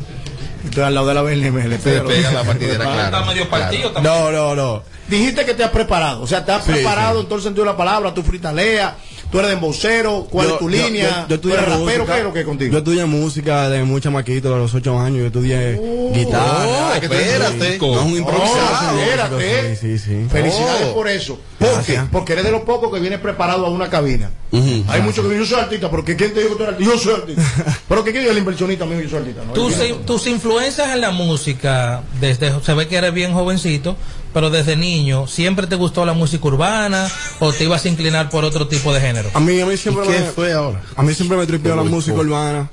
[0.64, 1.78] Estoy al lado de la BNM.
[1.78, 3.04] Pega la partidera, claro.
[3.04, 4.30] Está medio partido Claro.
[4.32, 4.82] No, no, no.
[5.08, 6.22] Dijiste que te has preparado.
[6.22, 7.20] O sea, te has Sí, preparado sí.
[7.20, 8.14] en todo el sentido de la palabra.
[8.14, 8.96] Tú fritalea,
[9.32, 10.26] tú eres de embocero.
[10.30, 11.08] ¿Cuál Yo- es tu yo- línea?
[11.08, 11.78] Yo, yo ¿Tú estudié rapero?
[11.80, 12.12] música.
[12.12, 12.72] ¿Qué es lo que es contigo?
[12.72, 15.18] Yo estudié música de muy chamaquito, a los 8 años.
[15.20, 15.80] Yo estudié
[16.12, 16.66] guitarra.
[16.68, 18.98] Oh, espérate, no es un Oh, improvisado.
[19.00, 19.76] espérate.
[19.76, 20.26] Sí, sí, sí.
[20.30, 20.94] Felicidades Oh.
[20.94, 21.38] por eso.
[21.62, 22.00] ¿Por qué?
[22.10, 24.30] Porque eres de los pocos que viene preparado a una cabina.
[24.52, 26.74] Hay muchos que dicen, yo soy artista, pero que ¿quién te dijo que tú eres
[26.74, 26.94] artista?
[26.94, 27.42] Yo soy artista.
[27.88, 29.42] pero que quién es el inversionista mío, yo soy artista.
[29.46, 29.52] ¿no?
[29.52, 33.96] Tus, tus influencias en la música, desde se ve que eres bien jovencito,
[34.32, 37.08] pero desde niño, ¿siempre te gustó la música urbana
[37.40, 39.30] o te ibas a inclinar por otro tipo de género?
[39.34, 40.82] A mí, a mí siempre ¿Y qué me, fue ahora?
[40.96, 42.70] A mí siempre me tripió la Qué música urbana.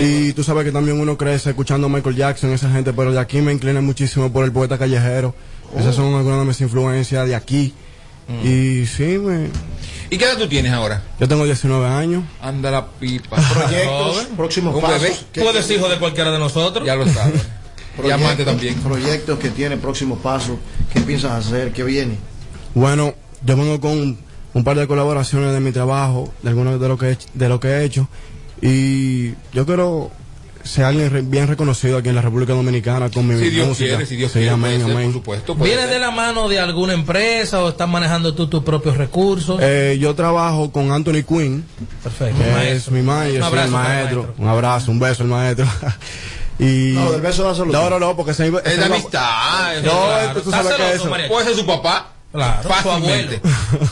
[0.00, 3.20] Y tú sabes que también uno crece escuchando a Michael Jackson, esa gente, pero de
[3.20, 5.34] aquí me inclina muchísimo por el poeta callejero.
[5.76, 7.74] Esas son algunas de mis influencias de aquí.
[8.42, 9.48] Y sí, me,
[10.10, 11.02] ¿Y qué edad tú tienes ahora?
[11.18, 12.24] yo tengo 19 años.
[12.40, 13.36] Anda la pipa.
[13.52, 15.02] Proyectos, próximos pasos.
[15.02, 15.16] bebé.
[15.32, 16.86] ¿Qué- Tú eres hijo de cualquiera de nosotros.
[16.86, 17.42] Ya lo sabes.
[18.04, 18.74] Y amante también.
[18.80, 20.56] Proyectos que tiene, próximos pasos.
[20.92, 21.72] ¿Qué piensas hacer?
[21.72, 22.16] ¿Qué viene?
[22.74, 23.14] Bueno,
[23.44, 24.18] yo vengo con
[24.52, 27.48] un, par de colaboraciones de mi trabajo, de algunos de lo que he, hecho- de
[27.48, 28.08] lo que he hecho.
[28.60, 30.10] Y yo quiero
[30.64, 33.88] ser alguien re- bien reconocido aquí en la República Dominicana con mi Si Dios música.
[33.90, 35.04] quiere, si Dios Sí, quiere, amén, puede ser, amén.
[35.04, 35.54] por supuesto.
[35.56, 35.94] puede ¿Vienes ser.
[36.00, 39.60] de la mano de alguna empresa o estás manejando tú tus propios recursos?
[39.62, 41.64] Eh, yo trabajo con Anthony Quinn,
[42.02, 42.42] Perfecto.
[42.42, 44.22] que es mi manager, Un el abrazo el maestro.
[44.22, 44.34] maestro.
[44.44, 45.66] Un abrazo, un beso al maestro.
[46.58, 47.90] y No, del beso dáselo No, tú.
[47.90, 49.74] no, no, porque ese, ese Es de iba- amistad.
[49.84, 50.40] No, claro.
[50.42, 51.10] tú sabes que eso.
[51.28, 52.10] Puede ser su papá.
[52.34, 53.40] Claro, Fácilmente.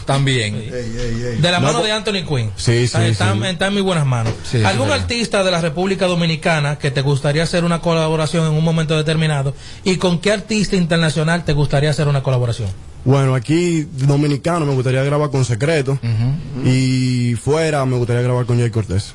[0.04, 0.56] También.
[0.56, 1.40] Ey, ey, ey.
[1.40, 2.50] De la No, mano po- de Anthony Quinn.
[2.56, 3.40] Sí, sí, está, está- sí.
[3.44, 4.32] está en muy buenas manos.
[4.42, 4.94] Sí, ¿Algún sí.
[4.94, 9.54] artista de la República Dominicana que te gustaría hacer una colaboración en un momento determinado?
[9.84, 12.68] ¿Y con qué artista internacional te gustaría hacer una colaboración?
[13.04, 15.98] Bueno, aquí dominicano me gustaría grabar con Secreto
[16.64, 19.14] y fuera me gustaría grabar con Jay Cortés.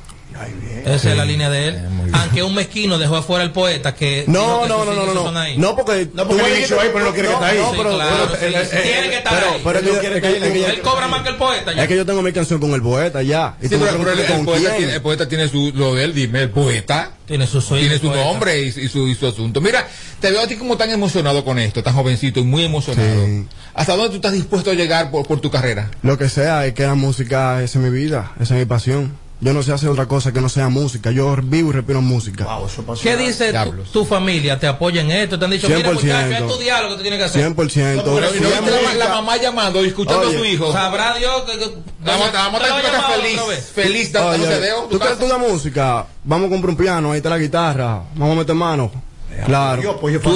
[0.84, 1.74] Esa es la línea de él.
[1.76, 2.10] Eh.
[2.12, 4.24] Aunque un mezquino dejó afuera al poeta que.
[4.26, 5.58] dijo No, que no, no, no, no, son no, ahí.
[5.58, 7.58] no, porque No, porque dicho ahí, pero no quiere que esté ahí.
[7.58, 9.60] No, Sí, pero, claro, pero- sí, sí, tiene que estar pero- ahí.
[9.62, 11.82] pero Él no cobra más que el poeta ya.
[11.82, 13.56] Es que yo tengo mi canción con el poeta ya.
[13.60, 16.04] Y Sí, tú me pero, pero el, poeta tiene, el poeta tiene su, lo de
[16.04, 17.12] él, dime, el poeta.
[17.26, 17.82] Tiene su sueño.
[17.82, 19.60] Tiene su nombre y, y su, y su asunto.
[19.60, 19.86] Mira,
[20.20, 23.26] te veo a ti como tan emocionado con esto, tan jovencito y muy emocionado.
[23.26, 23.44] Sí.
[23.74, 25.90] ¿Hasta dónde tú estás dispuesto a llegar por, por tu carrera?
[26.02, 29.12] Lo que sea, es que la música, esa es mi vida, esa es mi pasión.
[29.40, 31.12] Yo no sé hacer otra cosa que no sea música.
[31.12, 32.44] Yo vivo y respiro música.
[32.44, 33.02] Wow, eso pasó.
[33.02, 33.52] ¿Qué dice
[33.92, 34.58] tu, familia?
[34.58, 35.38] ¿Te apoya en esto?
[35.38, 35.94] ¿Te han dicho, mira 100%.
[35.94, 37.54] muchacho, es tu diálogo que tú tienes que hacer?
[37.54, 37.56] 100%.
[37.56, 40.72] Pero, ¿y Si no viste la, mamá llamando y escuchando Oye, a su hijo?
[40.72, 41.58] Sabrá Dios que...
[41.58, 43.40] que- Vamos, vamos a ¿Te lo ha estar feliz,
[43.74, 44.82] feliz dándote Oye, dedo.
[44.84, 48.38] tú quieres estudiar música, vamos a comprar un piano, ahí está la guitarra, vamos a
[48.40, 48.90] meter mano.
[49.44, 49.82] Claro.
[49.82, 50.30] Yo, apoyo ¿Tú.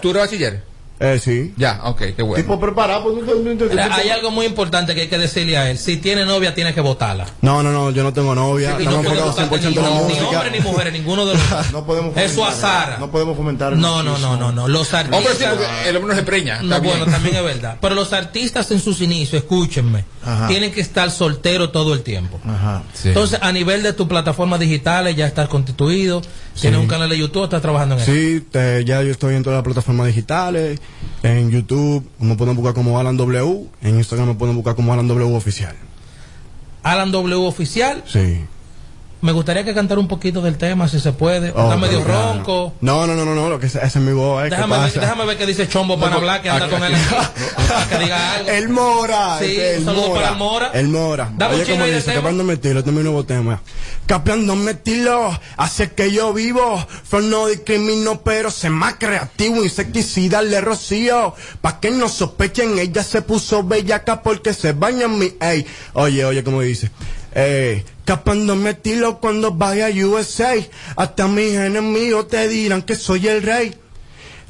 [0.00, 0.67] ¿Tú eres bachiller?
[1.00, 1.54] Eh, sí.
[1.56, 2.42] Ya, ok, qué bueno.
[2.42, 5.18] Tipo preparado, pues, no- no- no- no- Mira, Hay algo muy importante que hay que
[5.18, 5.78] decirle a él.
[5.78, 7.26] Si tiene novia, tiene que votarla.
[7.40, 8.76] No, no, no, yo no tengo novia.
[8.80, 10.92] Y no no me puede enfocado votarte 100% en la ni, ni hombres ni mujeres,
[10.92, 11.42] ninguno de los
[11.72, 12.96] no podemos fomentar- azara.
[12.98, 13.76] No podemos fomentar.
[13.76, 14.66] No, no, no, no, no.
[14.66, 15.18] Los artistas.
[15.18, 16.62] Hombre, sí, porque el hombre no se preña.
[16.62, 17.76] No, bueno, también es verdad.
[17.80, 20.48] Pero los artistas en sus inicios, escúchenme, Ajá.
[20.48, 22.40] tienen que estar solteros todo el tiempo.
[22.44, 22.82] Ajá.
[22.92, 23.08] Sí.
[23.08, 26.22] Entonces, a nivel de tus plataformas digitales, ya estás constituido,
[26.60, 28.10] tienes un canal de YouTube, estás trabajando en eso.
[28.12, 30.80] Sí, te- ya yo estoy en todas las plataformas digitales,
[31.22, 35.08] en YouTube me pueden buscar como Alan W, en Instagram me pueden buscar como Alan
[35.08, 35.74] W oficial.
[36.82, 38.40] Alan W Oficial, Sí.
[39.20, 41.50] Me gustaría que cantara un poquito del tema, si se puede.
[41.54, 42.34] Oh, Está medio claro.
[42.34, 42.72] ronco.
[42.80, 44.92] No, no, no, no, no, lo que esa es mi voz, eh, ¿qué Déjame ver,
[44.92, 46.92] déjame ver qué dice Chombo para No, hablar, que anda aquí- con él
[47.90, 48.50] que diga algo.
[48.50, 50.14] El Mora, Sí, ese, el un saludo Mora.
[50.20, 50.70] para el Mora.
[50.74, 51.32] El Mora.
[51.36, 51.94] Dame Oye, como dice,
[52.44, 53.60] mi estilo, este es mi nuevo tema.
[54.06, 56.86] Capeando mi estilo, hace que yo vivo.
[57.04, 59.62] From no discrimino, pero sé más creativo.
[59.62, 61.34] Insecticida le rocío.
[61.60, 65.66] Pa' que no sospechen, ella se puso bellaca porque se baña en mi, ey.
[65.92, 66.90] Oye, oye, como dice.
[67.38, 70.56] Ey, capando mi estilo cuando vaya a USA.
[70.96, 73.76] Hasta mis enemigos te dirán que soy el rey.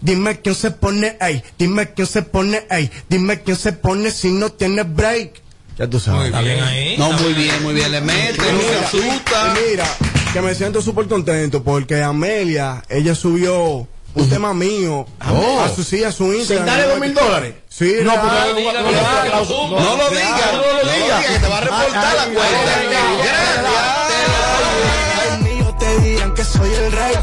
[0.01, 4.31] Dime quién se pone, ey, dime quién se pone, ey, dime quién se pone si
[4.31, 5.43] no tiene break.
[5.77, 6.29] Ya tú sabes.
[6.29, 6.97] Está bien ahí.
[6.97, 7.93] No, muy bien, muy bien.
[7.93, 9.55] Le mete, no se asusta.
[9.69, 9.85] Mira,
[10.33, 15.61] que me siento súper contento porque Amelia, ella subió un tema mío Oh.
[15.61, 16.67] a su sí, a su Instagram.
[16.67, 17.55] Sin darle dos mil dólares.
[17.69, 18.89] Sí, No, no, no, lo digas, no lo
[20.93, 22.73] digas, que te va a reportar la cuenta.
[25.31, 27.15] Los míos te dirán que soy el rey.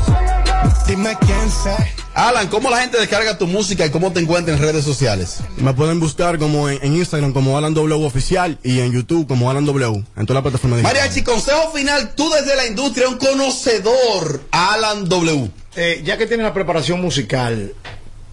[0.88, 1.76] Dime quién sé.
[2.14, 5.40] Alan, ¿cómo la gente descarga tu música y cómo te encuentra en redes sociales?
[5.58, 9.52] Me pueden buscar como en, en Instagram como Alan W oficial y en YouTube como
[9.52, 10.96] Alan W en toda la plataforma digital.
[10.96, 15.52] Mariachi, consejo final, tú desde la industria, un conocedor, Alan W.
[15.76, 17.73] Eh, ya que tienes la preparación musical,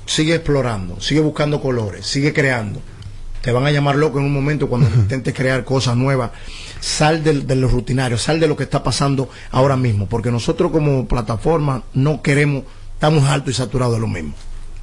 [0.06, 2.80] sigue explorando, sigue buscando colores, sigue creando.
[3.40, 6.30] Te van a llamar loco en un momento cuando intentes crear cosas nuevas.
[6.80, 10.70] Sal del- de, lo rutinario, sal de lo que está pasando ahora mismo, porque nosotros
[10.70, 12.62] como plataforma no queremos,
[12.94, 14.34] estamos altos y saturados de lo mismo.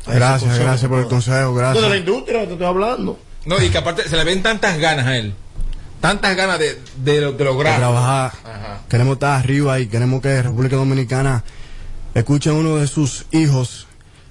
[0.08, 1.98] Gracias, gracias por el consejo, Tú de la gracias.
[2.00, 3.20] industria te estoy hablando.
[3.46, 5.34] No, y que aparte se le ven tantas ganas a él.
[6.02, 7.78] Tantas ganas de, de, lo- de De lograr.
[7.78, 8.32] trabajar.
[8.44, 8.82] Ajá.
[8.90, 11.44] Queremos estar arriba y queremos que República Dominicana
[12.14, 13.89] escuche a uno de sus hijos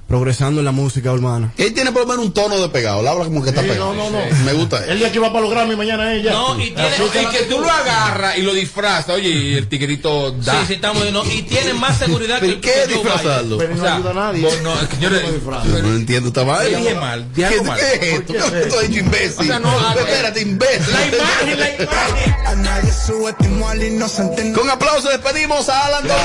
[0.09, 1.53] progresando en la música urbana.
[1.59, 3.69] Él tiene por lo menos un tono de pegado, él habla como que está Sí,
[3.69, 3.93] pegado.
[3.95, 4.37] no, no, no.
[4.47, 4.99] Me gusta El él.
[5.01, 6.33] día que va para los Grammy mañana ella.
[6.33, 6.89] No, y tiene,
[7.23, 10.67] Y que tú lo agarras y lo disfrazas, oye, y el tigrito Sí, da.
[10.67, 13.59] sí, estamos no, y tiene más seguridad que ¿Pero el qué disfrazarlo?
[13.59, 14.41] Pero O no sea, ayuda a nadie.
[14.43, 15.23] vos no, señores,
[15.67, 16.79] Yo no entiendo esta vaina.
[16.79, 17.79] dije mal, ¿Qué, dije algo mal.
[17.79, 18.33] qué es esto?
[18.33, 18.51] ¿Por qué?
[18.51, 19.41] ¿Qué has dicho imbécil?
[19.41, 20.93] O sea, no, Espérate, imbécil.
[20.95, 22.35] La imagen, la imagen.
[22.47, 24.43] A nadie subestimó al inocente.
[24.45, 24.59] no.
[24.59, 26.19] Con aplauso despedimos a Alan W.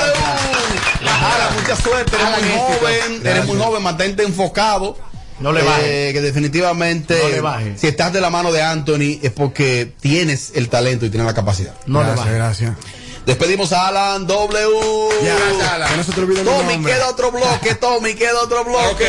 [1.06, 4.96] Alan, mucha suerte, eres muy joven, eres muy joven, mantente enfocado.
[5.40, 6.12] No le Eh, bajes.
[6.12, 10.68] que definitivamente, No le si estás de la mano de Anthony, es porque tienes el
[10.68, 11.74] talento y tienes la capacidad.
[11.86, 12.34] No le gracias, bajes.
[12.38, 12.72] gracias.
[13.26, 14.68] Despedimos a Alan W.
[15.22, 15.90] Gracias, Alan.
[15.90, 16.92] Que no se te olvide mi Tommy, nombre.
[16.92, 19.08] queda otro bloque, Tommy, queda otro bloque.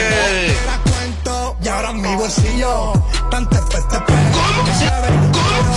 [1.61, 2.93] Y ahora mi bolsillo.
[3.31, 3.95] Tanta peste,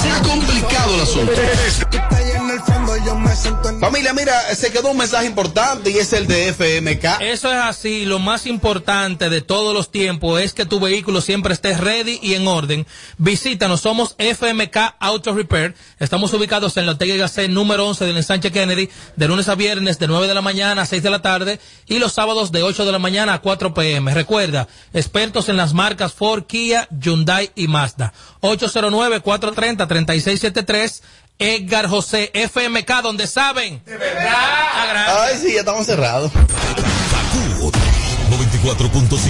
[0.03, 1.32] Se ha complicado el asunto.
[3.09, 3.80] Yo me siento en.
[3.80, 7.20] Familia, mira, se quedó un mensaje importante y es el de FMK.
[7.20, 8.04] Eso es así.
[8.04, 12.34] Lo más importante de todos los tiempos es que tu vehículo siempre esté ready y
[12.34, 12.86] en orden.
[13.16, 13.80] Visítanos.
[13.80, 15.74] Somos FMK Auto Repair.
[15.98, 19.54] Estamos ubicados en la Ortega y Gasset número 11 del ensanche Kennedy, de lunes a
[19.54, 22.62] viernes de 9 de la mañana a 6 de la tarde y los sábados de
[22.62, 24.12] 8 de la mañana a 4 pm.
[24.12, 28.12] Recuerda, expertos en las marcas Ford, Kia, Hyundai y Mazda.
[28.42, 31.00] 809-430-3673.
[31.39, 33.82] Edgar José FMK, donde saben.
[33.84, 35.24] De verdad.
[35.24, 36.32] Ay, sí, ya estamos cerrados.
[36.32, 39.28] 94.5.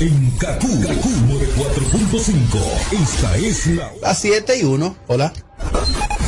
[0.00, 3.02] En Kaku, Kaku 94.5.
[3.02, 3.90] Esta es la.
[4.04, 4.96] A 7 y 1.
[5.08, 5.32] Hola.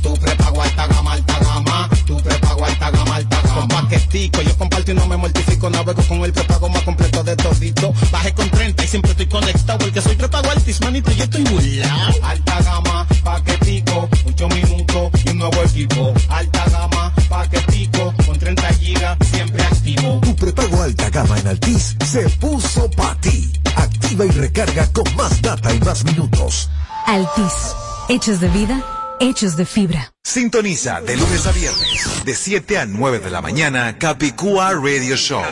[0.03, 1.89] Tu prepago alta gama, alta gama.
[2.07, 3.61] Tu prepago alta gama, alta gama.
[3.61, 5.71] Con paquetico, yo comparto y no me mortifico.
[5.71, 7.95] Navego con el prepago más completo de todito.
[8.11, 9.79] Bajé con 30 y siempre estoy conectado.
[9.79, 12.11] Porque soy prepago altis, manito, y estoy burlao.
[12.23, 16.13] Alta gama, paquetico, 8 minutos y un nuevo equipo.
[16.29, 20.21] Alta gama, paquetico, con 30 gigas, siempre activo.
[20.23, 23.51] Tu prepago alta gama en Altis se puso para ti.
[24.15, 26.71] Activa y recarga con más data y más minutos.
[27.05, 27.75] Altis.
[28.09, 28.81] Hechos de vida,
[29.19, 30.13] hechos de fibra.
[30.23, 35.43] Sintoniza de lunes a viernes, de 7 a 9 de la mañana, Capicúa Radio Show.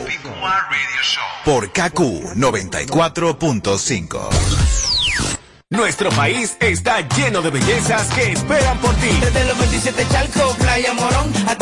[1.44, 4.28] Por KQ 94.5.
[5.72, 9.08] Nuestro país está lleno de bellezas que esperan por ti.
[9.22, 11.61] Desde los 27 Chalco, Playa Morón, hasta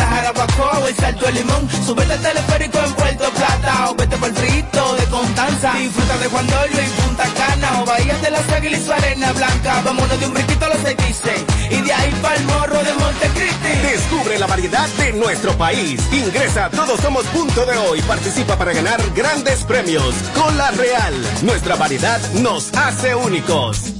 [0.51, 1.68] Jarabacoa o el Salto de Limón.
[1.86, 5.72] Súbete al teleférico en Puerto Plata o vete por el frito de Constanza.
[5.74, 9.32] Disfruta de Juan Dolio y Punta Cana o Bahía de las Águilas y su arena
[9.32, 9.82] blanca.
[9.84, 13.68] Vámonos de un brinquito a los dice y de ahí para el morro de Montecristi.
[13.82, 16.01] Descubre la variedad de nuestro país.
[16.12, 18.03] Ingresa a Todos Somos Punto de Hoy.
[18.03, 20.14] Participa para ganar grandes premios.
[20.34, 21.14] Con la Real.
[21.42, 23.92] Nuestra variedad nos hace únicos.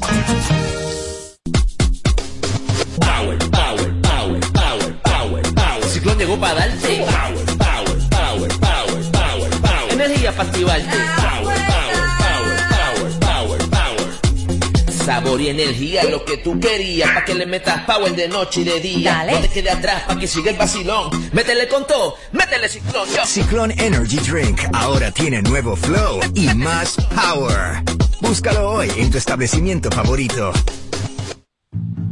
[6.21, 6.99] Llegó para darte.
[6.99, 9.93] Power, power, power, power, power, power.
[9.93, 10.97] Energía para activarte.
[11.17, 15.03] Power, power, power, power, power, power.
[15.05, 18.65] Sabor y energía, lo que tú querías, pa' que le metas power de noche y
[18.65, 19.13] de día.
[19.13, 19.33] Dale.
[19.33, 21.31] No te quedes atrás, pa' que siga el vacilón.
[21.33, 23.25] Métele con todo, métele ciclón, yo.
[23.25, 27.83] Ciclón Energy Drink ahora tiene nuevo flow y más power.
[28.21, 30.53] Búscalo hoy en tu establecimiento favorito.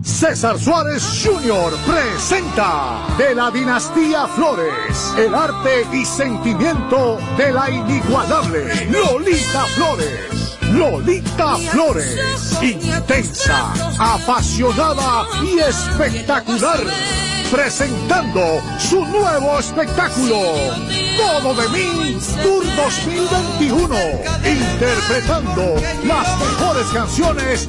[0.02, 1.72] César Suárez Jr.
[1.86, 10.58] presenta de la dinastía Flores el arte y sentimiento de la inigualable Lolita Flores.
[10.72, 16.78] Lolita Flores, intensa, apasionada y espectacular.
[17.50, 20.38] presentando su nuevo espectáculo.
[21.16, 23.96] Todo de mí, Tour 2021.
[24.44, 25.74] Interpretando
[26.04, 27.68] las mejores canciones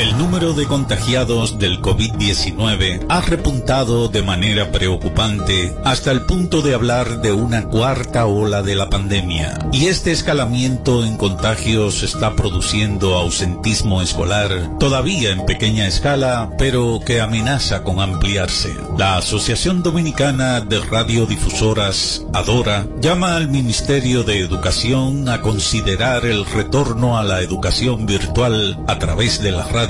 [0.00, 6.72] El número de contagiados del COVID-19 ha repuntado de manera preocupante hasta el punto de
[6.72, 9.58] hablar de una cuarta ola de la pandemia.
[9.74, 17.20] Y este escalamiento en contagios está produciendo ausentismo escolar, todavía en pequeña escala, pero que
[17.20, 18.74] amenaza con ampliarse.
[18.96, 27.18] La Asociación Dominicana de Radiodifusoras, Adora, llama al Ministerio de Educación a considerar el retorno
[27.18, 29.89] a la educación virtual a través de la radio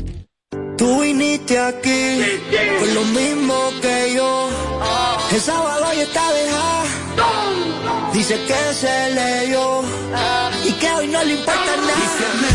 [0.81, 2.39] Tú viniste aquí
[2.79, 3.53] con lo mismo
[3.83, 4.49] que yo.
[5.31, 6.83] El sábado ya está dejada.
[8.11, 9.83] Dice que se leyó
[10.65, 12.50] y que hoy no le importa nada.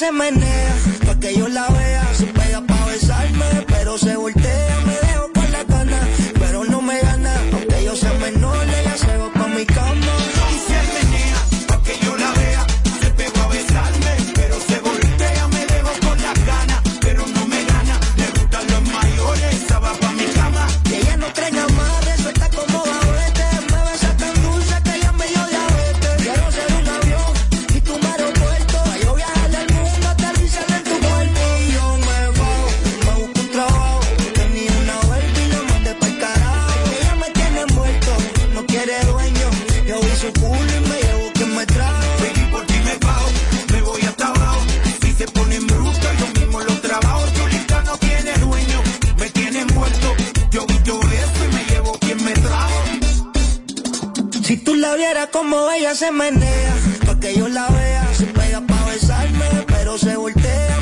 [0.00, 0.49] Se menea,
[54.50, 56.74] Si tú la vieras como ella se menea,
[57.06, 60.76] pa' que yo la vea, se pega pa' besarme, pero se voltea,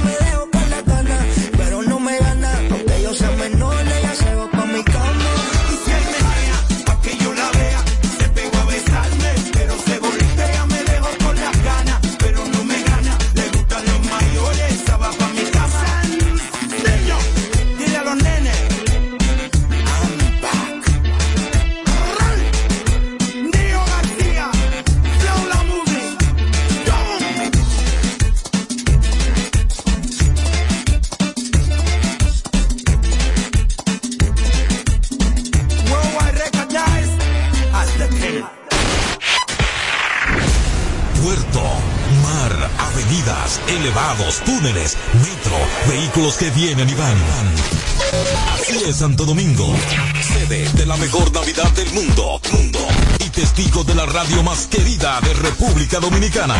[48.98, 49.76] Santo Domingo,
[50.20, 52.80] sede de la mejor Navidad del mundo, mundo,
[53.24, 56.56] y testigo de la radio más querida de República Dominicana.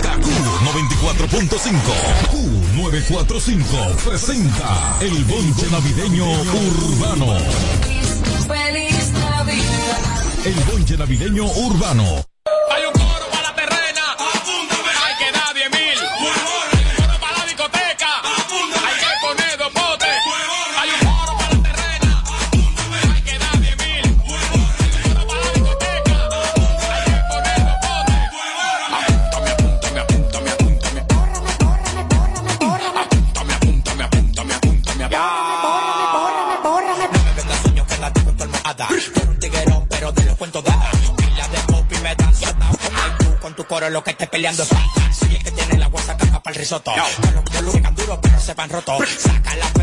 [0.00, 0.26] KQ
[1.04, 1.68] 94.5,
[2.32, 7.36] Q945 presenta el bonche navideño urbano.
[8.48, 10.46] Feliz Navidad.
[10.46, 12.33] El bonche navideño urbano.
[43.90, 45.12] Lo que esté peleando es plata.
[45.12, 46.92] Soy el que tiene la guasa caca para el risotto.
[46.92, 49.08] Con los que llegan duros pero se van rotos.
[49.18, 49.73] Saca la